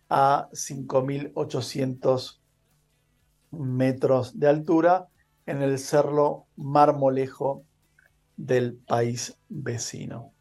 a 0.09 0.48
5.800 0.53 2.38
metros 3.51 4.38
de 4.38 4.48
altura 4.48 5.09
en 5.46 5.62
el 5.62 5.78
cerro 5.78 6.46
Marmolejo 6.57 7.64
del 8.36 8.74
país 8.74 9.36
vecino. 9.48 10.32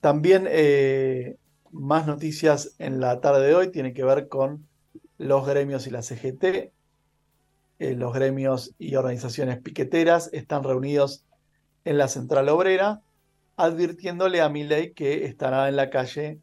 También 0.00 0.46
eh, 0.48 1.36
más 1.70 2.06
noticias 2.06 2.74
en 2.78 3.00
la 3.00 3.20
tarde 3.20 3.46
de 3.46 3.54
hoy 3.54 3.70
tienen 3.70 3.94
que 3.94 4.04
ver 4.04 4.28
con 4.28 4.66
los 5.18 5.46
gremios 5.46 5.86
y 5.86 5.90
la 5.90 6.02
CGT. 6.02 6.72
Eh, 7.78 7.94
los 7.94 8.12
gremios 8.12 8.74
y 8.78 8.94
organizaciones 8.96 9.60
piqueteras 9.60 10.30
están 10.32 10.64
reunidos 10.64 11.24
en 11.84 11.98
la 11.98 12.08
central 12.08 12.48
obrera, 12.48 13.02
advirtiéndole 13.56 14.40
a 14.40 14.48
Milei 14.48 14.92
que 14.92 15.24
estará 15.24 15.68
en 15.68 15.76
la 15.76 15.90
calle 15.90 16.40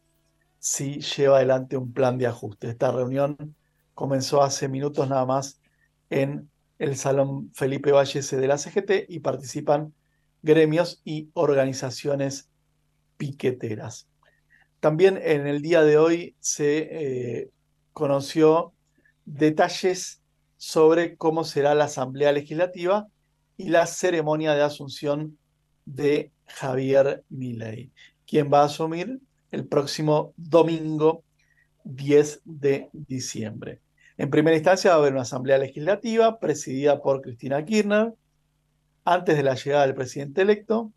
si 0.60 1.00
lleva 1.00 1.38
adelante 1.38 1.78
un 1.78 1.94
plan 1.94 2.18
de 2.18 2.28
ajuste. 2.28 2.70
Esta 2.70 2.92
reunión 2.92 3.56
comenzó 3.94 4.44
hace 4.44 4.68
minutos 4.68 5.08
nada 5.10 5.26
más 5.26 5.60
en 6.10 6.50
el 6.80 6.96
Salón 6.96 7.52
Felipe 7.54 7.92
Vallese 7.92 8.38
de 8.38 8.48
la 8.48 8.58
CGT 8.58 9.10
y 9.10 9.20
participan 9.20 9.94
gremios 10.44 11.02
y 11.04 11.30
organizaciones 11.34 12.50
piqueteras. 13.18 14.08
También 14.80 15.20
en 15.22 15.48
el 15.48 15.62
día 15.62 15.82
de 15.82 15.98
hoy 15.98 16.36
se 16.40 16.78
eh, 16.92 17.50
conoció 17.94 18.74
detalles 19.26 20.22
sobre 20.58 21.18
cómo 21.18 21.44
será 21.44 21.74
la 21.76 21.86
Asamblea 21.86 22.32
Legislativa 22.32 23.08
y 23.58 23.70
la 23.70 23.88
ceremonia 23.88 24.53
de 24.53 24.62
asunción 24.62 25.38
de 25.86 26.32
Javier 26.45 27.24
Milei, 27.30 27.91
quien 28.26 28.51
va 28.51 28.62
a 28.62 28.66
asumir 28.66 29.20
el 29.51 29.68
próximo 29.68 30.34
domingo 30.38 31.24
10 31.84 32.41
de 32.45 32.89
diciembre. 32.93 33.82
En 34.18 34.30
primera 34.30 34.55
instancia 34.55 34.91
va 34.91 34.97
a 34.97 34.99
haber 34.99 35.14
una 35.14 35.22
asamblea 35.22 35.58
legislativa 35.58 36.39
presidida 36.39 37.01
por 37.01 37.22
Cristina 37.22 37.64
Kirchner. 37.64 38.14
Antes 39.05 39.38
de 39.38 39.43
la 39.43 39.55
llegada 39.55 39.86
del 39.86 39.95
presidente 39.95 40.41
electo, 40.41 40.91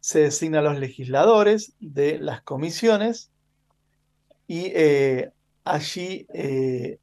se 0.00 0.20
designan 0.20 0.64
los 0.64 0.78
legisladores 0.78 1.74
de 1.78 2.18
las 2.18 2.42
comisiones 2.42 3.30
y 4.46 4.72
eh, 4.74 5.30
allí 5.64 6.26
eh, 6.32 6.98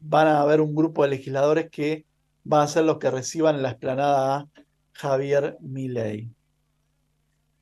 van 0.00 0.28
a 0.28 0.40
haber 0.40 0.60
un 0.60 0.74
grupo 0.74 1.02
de 1.02 1.10
legisladores 1.10 1.70
que 1.70 2.04
van 2.48 2.62
a 2.62 2.66
ser 2.66 2.84
los 2.84 2.96
que 2.98 3.10
reciban 3.10 3.56
en 3.56 3.62
la 3.62 3.70
explanada 3.70 4.36
a 4.36 4.48
Javier 4.92 5.58
Milei. 5.60 6.30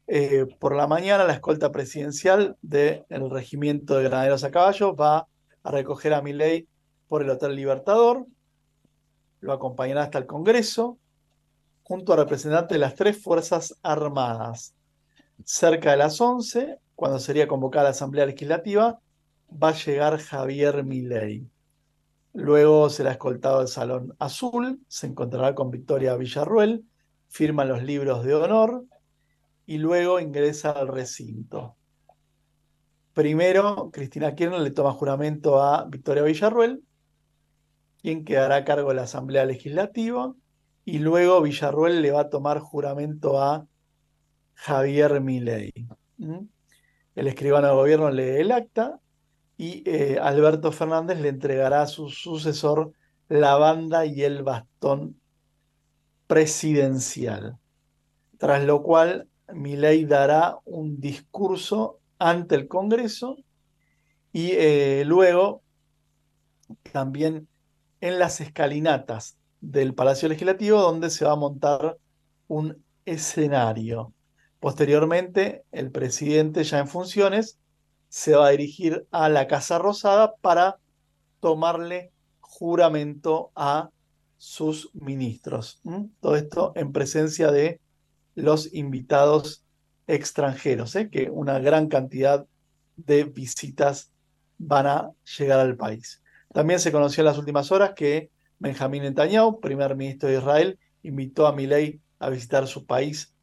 Eh, 0.06 0.46
por 0.60 0.76
la 0.76 0.86
mañana, 0.86 1.24
la 1.24 1.32
escolta 1.32 1.72
presidencial 1.72 2.56
del 2.62 3.04
regimiento 3.28 3.96
de 3.96 4.04
granaderos 4.04 4.44
a 4.44 4.52
caballo 4.52 4.94
va 4.94 5.26
a 5.64 5.70
recoger 5.72 6.14
a 6.14 6.22
Milei 6.22 6.68
por 7.08 7.22
el 7.22 7.30
Hotel 7.30 7.56
Libertador, 7.56 8.26
lo 9.40 9.52
acompañará 9.52 10.04
hasta 10.04 10.18
el 10.18 10.26
Congreso, 10.26 10.98
junto 11.82 12.12
a 12.12 12.16
representantes 12.16 12.76
de 12.76 12.78
las 12.78 12.94
tres 12.94 13.20
Fuerzas 13.20 13.76
Armadas. 13.82 14.72
Cerca 15.44 15.90
de 15.90 15.96
las 15.96 16.20
11, 16.20 16.78
cuando 16.94 17.18
sería 17.18 17.48
convocada 17.48 17.86
la 17.86 17.90
Asamblea 17.90 18.26
Legislativa, 18.26 19.00
va 19.50 19.70
a 19.70 19.74
llegar 19.74 20.20
Javier 20.20 20.84
Milei. 20.84 21.50
Luego 22.36 22.90
será 22.90 23.12
escoltado 23.12 23.60
al 23.60 23.68
Salón 23.68 24.14
Azul, 24.18 24.84
se 24.88 25.06
encontrará 25.06 25.54
con 25.54 25.70
Victoria 25.70 26.16
Villarruel, 26.16 26.84
firman 27.28 27.66
los 27.66 27.82
libros 27.82 28.26
de 28.26 28.34
honor 28.34 28.84
y 29.64 29.78
luego 29.78 30.20
ingresa 30.20 30.72
al 30.72 30.88
recinto. 30.88 31.76
Primero, 33.14 33.90
Cristina 33.90 34.34
Kirchner 34.34 34.60
le 34.60 34.70
toma 34.70 34.92
juramento 34.92 35.62
a 35.62 35.86
Victoria 35.86 36.24
Villarruel, 36.24 36.82
quien 38.02 38.22
quedará 38.22 38.56
a 38.56 38.64
cargo 38.66 38.90
de 38.90 38.96
la 38.96 39.04
Asamblea 39.04 39.46
Legislativa, 39.46 40.34
y 40.84 40.98
luego 40.98 41.40
Villarruel 41.40 42.02
le 42.02 42.10
va 42.10 42.20
a 42.20 42.28
tomar 42.28 42.58
juramento 42.58 43.40
a 43.40 43.66
Javier 44.52 45.22
Milei. 45.22 45.72
El 47.14 47.28
escribano 47.28 47.68
de 47.68 47.74
gobierno 47.74 48.10
lee 48.10 48.42
el 48.42 48.52
acta 48.52 49.00
y 49.56 49.82
eh, 49.86 50.18
Alberto 50.20 50.72
Fernández 50.72 51.20
le 51.20 51.28
entregará 51.28 51.82
a 51.82 51.86
su 51.86 52.10
sucesor 52.10 52.92
la 53.28 53.56
banda 53.56 54.06
y 54.06 54.22
el 54.22 54.42
bastón 54.42 55.20
presidencial. 56.26 57.58
Tras 58.38 58.64
lo 58.64 58.82
cual, 58.82 59.28
Milei 59.52 60.04
dará 60.04 60.58
un 60.64 61.00
discurso 61.00 62.00
ante 62.18 62.54
el 62.54 62.68
Congreso 62.68 63.36
y 64.32 64.50
eh, 64.52 65.04
luego 65.06 65.62
también 66.92 67.48
en 68.00 68.18
las 68.18 68.40
escalinatas 68.40 69.38
del 69.60 69.94
Palacio 69.94 70.28
Legislativo 70.28 70.80
donde 70.80 71.10
se 71.10 71.24
va 71.24 71.32
a 71.32 71.36
montar 71.36 71.96
un 72.48 72.84
escenario. 73.04 74.12
Posteriormente, 74.60 75.64
el 75.72 75.90
presidente 75.90 76.64
ya 76.64 76.78
en 76.80 76.88
funciones 76.88 77.58
se 78.16 78.34
va 78.34 78.46
a 78.46 78.50
dirigir 78.50 79.06
a 79.10 79.28
la 79.28 79.46
Casa 79.46 79.76
Rosada 79.78 80.36
para 80.36 80.78
tomarle 81.38 82.12
juramento 82.40 83.52
a 83.54 83.90
sus 84.38 84.88
ministros. 84.94 85.82
Todo 86.20 86.34
esto 86.34 86.72
en 86.76 86.92
presencia 86.92 87.50
de 87.50 87.78
los 88.34 88.72
invitados 88.72 89.66
extranjeros, 90.06 90.96
¿eh? 90.96 91.10
que 91.10 91.28
una 91.28 91.58
gran 91.58 91.88
cantidad 91.88 92.46
de 92.96 93.24
visitas 93.24 94.10
van 94.56 94.86
a 94.86 95.10
llegar 95.36 95.60
al 95.60 95.76
país. 95.76 96.22
También 96.54 96.80
se 96.80 96.92
conoció 96.92 97.20
en 97.20 97.26
las 97.26 97.36
últimas 97.36 97.70
horas 97.70 97.92
que 97.94 98.30
Benjamín 98.58 99.02
Netanyahu, 99.02 99.60
primer 99.60 99.94
ministro 99.94 100.30
de 100.30 100.38
Israel, 100.38 100.78
invitó 101.02 101.46
a 101.46 101.52
Milei 101.52 102.00
a 102.18 102.30
visitar 102.30 102.66
su 102.66 102.86
país 102.86 103.34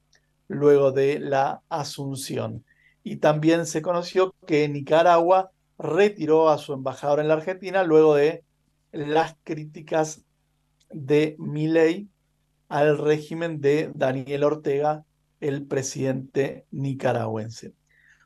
luego 0.47 0.91
de 0.91 1.19
la 1.19 1.61
asunción. 1.69 2.65
Y 3.04 3.18
también 3.18 3.66
se 3.66 3.82
conoció 3.82 4.34
que 4.47 4.68
Nicaragua 4.70 5.51
retiró 5.78 6.49
a 6.49 6.58
su 6.58 6.74
embajador 6.74 7.20
en 7.20 7.28
la 7.28 7.36
Argentina 7.36 7.84
luego 7.84 8.16
de 8.16 8.43
las 8.91 9.36
críticas 9.43 10.24
de 10.89 11.36
Milei 11.39 12.08
al 12.70 12.97
régimen 12.97 13.60
de 13.62 13.91
Daniel 13.93 14.43
Ortega, 14.43 15.06
el 15.39 15.66
presidente 15.66 16.66
nicaragüense. 16.72 17.74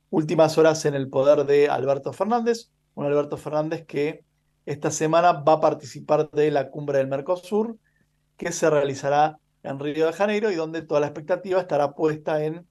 Últimas 0.10 0.58
horas 0.58 0.86
en 0.86 0.94
el 0.94 1.10
poder 1.10 1.46
de 1.46 1.70
Alberto 1.70 2.14
Fernández, 2.14 2.70
un 2.94 3.06
Alberto 3.06 3.38
Fernández 3.38 3.86
que 3.86 4.24
esta 4.66 4.92
semana 4.92 5.32
va 5.34 5.54
a 5.54 5.62
participar 5.62 6.30
de 6.32 6.52
la 6.52 6.70
cumbre 6.70 7.00
del 7.00 7.08
Mercosur, 7.08 7.78
que 8.38 8.52
se 8.52 8.70
realizará 8.70 9.40
en 9.64 9.80
Río 9.80 10.06
de 10.06 10.14
Janeiro 10.14 10.52
y 10.52 10.56
donde 10.56 10.82
toda 10.82 11.00
la 11.00 11.08
expectativa 11.08 11.60
estará 11.60 11.94
puesta 11.94 12.44
en 12.44 12.68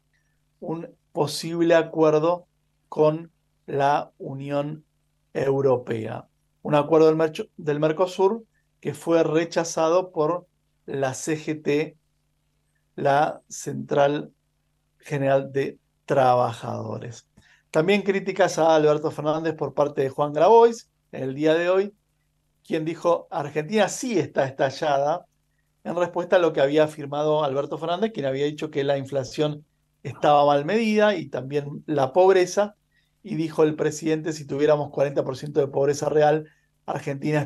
un 0.60 0.88
posible 1.16 1.74
acuerdo 1.74 2.46
con 2.90 3.32
la 3.64 4.12
Unión 4.18 4.84
Europea. 5.32 6.28
Un 6.60 6.74
acuerdo 6.74 7.06
del, 7.56 7.80
Mercosur 7.80 8.44
que 8.82 8.92
fue 8.92 9.22
rechazado 9.22 10.12
por 10.12 10.46
la 10.84 11.14
CGT, 11.14 11.96
la 12.96 13.40
Central 13.48 14.30
General 14.98 15.50
de 15.52 15.78
Trabajadores. 16.04 17.26
También 17.70 18.02
críticas 18.02 18.58
a 18.58 18.74
Alberto 18.74 19.10
Fernández 19.10 19.54
por 19.54 19.72
parte 19.72 20.02
de 20.02 20.10
Juan 20.10 20.34
Grabois, 20.34 20.90
el 21.12 21.34
día 21.34 21.54
de 21.54 21.70
hoy, 21.70 21.94
quien 22.62 22.84
dijo, 22.84 23.26
Argentina 23.30 23.88
sí 23.88 24.18
está 24.18 24.44
estallada, 24.44 25.24
en 25.82 25.96
respuesta 25.96 26.36
a 26.36 26.40
lo 26.40 26.52
que 26.52 26.60
había 26.60 26.84
afirmado 26.84 27.42
Alberto 27.42 27.78
Fernández, 27.78 28.12
quien 28.12 28.26
había 28.26 28.44
dicho 28.44 28.70
que 28.70 28.84
la 28.84 28.98
inflación 28.98 29.64
estaba 30.06 30.46
mal 30.46 30.64
medida 30.64 31.16
y 31.16 31.28
también 31.28 31.82
la 31.86 32.12
pobreza, 32.12 32.76
y 33.22 33.34
dijo 33.34 33.64
el 33.64 33.74
presidente, 33.74 34.32
si 34.32 34.46
tuviéramos 34.46 34.90
40% 34.90 35.52
de 35.52 35.66
pobreza 35.66 36.08
real, 36.08 36.48
Argentina 36.86 37.40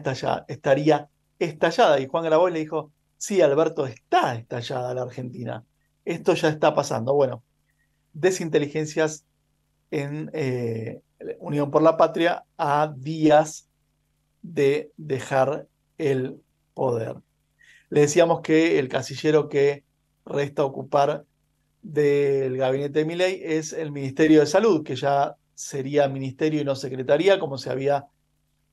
estaría 0.47 1.09
estallada. 1.39 1.99
Y 2.01 2.07
Juan 2.07 2.25
Grabois 2.25 2.53
le 2.53 2.61
dijo, 2.61 2.93
sí, 3.17 3.41
Alberto, 3.41 3.87
está 3.87 4.35
estallada 4.35 4.93
la 4.93 5.03
Argentina. 5.03 5.65
Esto 6.05 6.35
ya 6.35 6.51
está 6.51 6.75
pasando. 6.75 7.15
Bueno, 7.15 7.43
desinteligencias 8.13 9.25
en 9.91 10.31
eh, 10.35 11.01
Unión 11.39 11.71
por 11.71 11.81
la 11.81 11.97
Patria 11.97 12.45
a 12.59 12.93
días 12.95 13.71
de 14.43 14.93
dejar 14.99 15.67
el 15.97 16.43
poder. 16.75 17.17
Le 17.89 18.03
decíamos 18.03 18.43
que 18.43 18.79
el 18.79 18.89
casillero 18.89 19.49
que 19.49 19.85
resta 20.27 20.63
ocupar 20.63 21.25
del 21.83 22.57
gabinete 22.57 23.01
de 23.01 23.05
Miley 23.05 23.41
es 23.43 23.73
el 23.73 23.93
Ministerio 23.93 24.41
de 24.41 24.47
Salud, 24.47 24.85
que 24.85 24.97
ya 24.97 25.37
sería 25.55 26.09
ministerio 26.09 26.61
y 26.61 26.65
no 26.65 26.75
secretaría, 26.75 27.39
como 27.39 27.59
se 27.59 27.71
había 27.71 28.07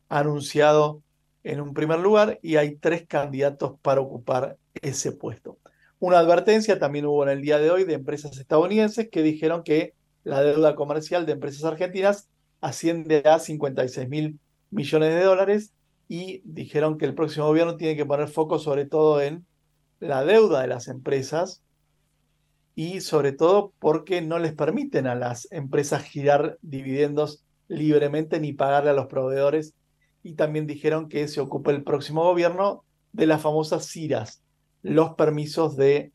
anunciado 0.09 1.01
en 1.43 1.61
un 1.61 1.73
primer 1.73 1.99
lugar, 1.99 2.39
y 2.41 2.55
hay 2.57 2.75
tres 2.75 3.05
candidatos 3.07 3.73
para 3.81 4.01
ocupar 4.01 4.57
ese 4.81 5.11
puesto. 5.11 5.57
Una 5.99 6.19
advertencia 6.19 6.77
también 6.77 7.05
hubo 7.05 7.23
en 7.23 7.29
el 7.29 7.41
día 7.41 7.57
de 7.57 7.71
hoy 7.71 7.83
de 7.83 7.93
empresas 7.93 8.37
estadounidenses 8.37 9.09
que 9.09 9.23
dijeron 9.23 9.63
que 9.63 9.93
la 10.23 10.41
deuda 10.41 10.75
comercial 10.75 11.25
de 11.25 11.31
empresas 11.31 11.63
argentinas 11.63 12.29
asciende 12.61 13.23
a 13.25 13.39
56 13.39 14.07
mil 14.09 14.39
millones 14.69 15.13
de 15.15 15.23
dólares 15.23 15.73
y 16.07 16.41
dijeron 16.43 16.97
que 16.97 17.05
el 17.05 17.15
próximo 17.15 17.47
gobierno 17.47 17.77
tiene 17.77 17.95
que 17.95 18.05
poner 18.05 18.27
foco 18.27 18.59
sobre 18.59 18.85
todo 18.85 19.21
en 19.21 19.45
la 19.99 20.23
deuda 20.23 20.61
de 20.61 20.67
las 20.67 20.87
empresas 20.87 21.63
y 22.77 23.01
sobre 23.01 23.31
todo 23.31 23.73
porque 23.79 24.21
no 24.21 24.37
les 24.37 24.53
permiten 24.53 25.07
a 25.07 25.15
las 25.15 25.51
empresas 25.51 26.03
girar 26.03 26.59
dividendos 26.61 27.43
libremente 27.67 28.39
ni 28.39 28.53
pagarle 28.53 28.91
a 28.91 28.93
los 28.93 29.07
proveedores. 29.07 29.73
Y 30.21 30.35
también 30.35 30.67
dijeron 30.67 31.09
que 31.09 31.27
se 31.27 31.41
ocupa 31.41 31.71
el 31.71 31.83
próximo 31.83 32.23
gobierno 32.23 32.85
de 33.13 33.25
las 33.25 33.41
famosas 33.41 33.89
CIRAS, 33.89 34.43
los 34.83 35.15
permisos 35.15 35.75
de 35.75 36.11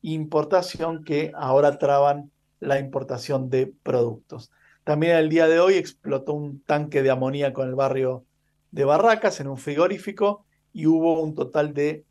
importación 0.00 1.02
que 1.02 1.32
ahora 1.34 1.76
traban 1.76 2.30
la 2.60 2.78
importación 2.78 3.50
de 3.50 3.74
productos. 3.82 4.52
También 4.84 5.16
el 5.16 5.28
día 5.28 5.48
de 5.48 5.58
hoy 5.58 5.74
explotó 5.74 6.34
un 6.34 6.62
tanque 6.62 7.02
de 7.02 7.10
amoníaco 7.10 7.64
en 7.64 7.70
el 7.70 7.74
barrio 7.74 8.24
de 8.70 8.84
Barracas, 8.84 9.40
en 9.40 9.48
un 9.48 9.56
frigorífico, 9.56 10.46
y 10.72 10.86
hubo 10.86 11.20
un 11.20 11.34
total 11.34 11.74
de 11.74 12.04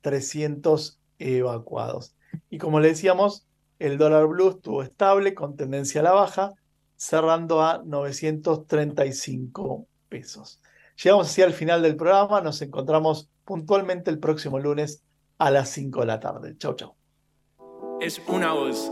300 0.00 0.98
evacuados. 1.20 2.15
Y 2.50 2.58
como 2.58 2.80
le 2.80 2.88
decíamos, 2.88 3.46
el 3.78 3.98
dólar 3.98 4.26
blue 4.26 4.50
estuvo 4.50 4.82
estable 4.82 5.34
con 5.34 5.56
tendencia 5.56 6.00
a 6.00 6.04
la 6.04 6.12
baja, 6.12 6.54
cerrando 6.96 7.62
a 7.62 7.82
935 7.84 9.86
pesos. 10.08 10.60
Llegamos 11.02 11.28
hacia 11.28 11.44
el 11.44 11.52
final 11.52 11.82
del 11.82 11.96
programa, 11.96 12.40
nos 12.40 12.62
encontramos 12.62 13.28
puntualmente 13.44 14.10
el 14.10 14.18
próximo 14.18 14.58
lunes 14.58 15.02
a 15.38 15.50
las 15.50 15.68
5 15.70 16.00
de 16.00 16.06
la 16.06 16.20
tarde. 16.20 16.56
Chau, 16.56 16.74
chau. 16.74 16.94
Es 18.00 18.20
una 18.28 18.52
voz. 18.52 18.90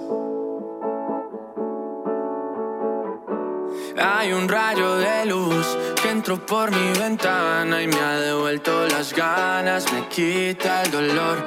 Hay 3.96 4.32
un 4.32 4.48
rayo 4.48 4.96
de 4.96 5.26
luz 5.26 5.78
que 6.02 6.10
entró 6.10 6.44
por 6.44 6.70
mi 6.70 6.98
ventana 6.98 7.82
y 7.82 7.86
me 7.86 8.00
ha 8.00 8.18
devuelto 8.18 8.86
las 8.88 9.14
ganas, 9.14 9.92
me 9.92 10.08
quita 10.08 10.82
el 10.82 10.90
dolor 10.90 11.46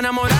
a 0.00 0.02
enamorar 0.02 0.39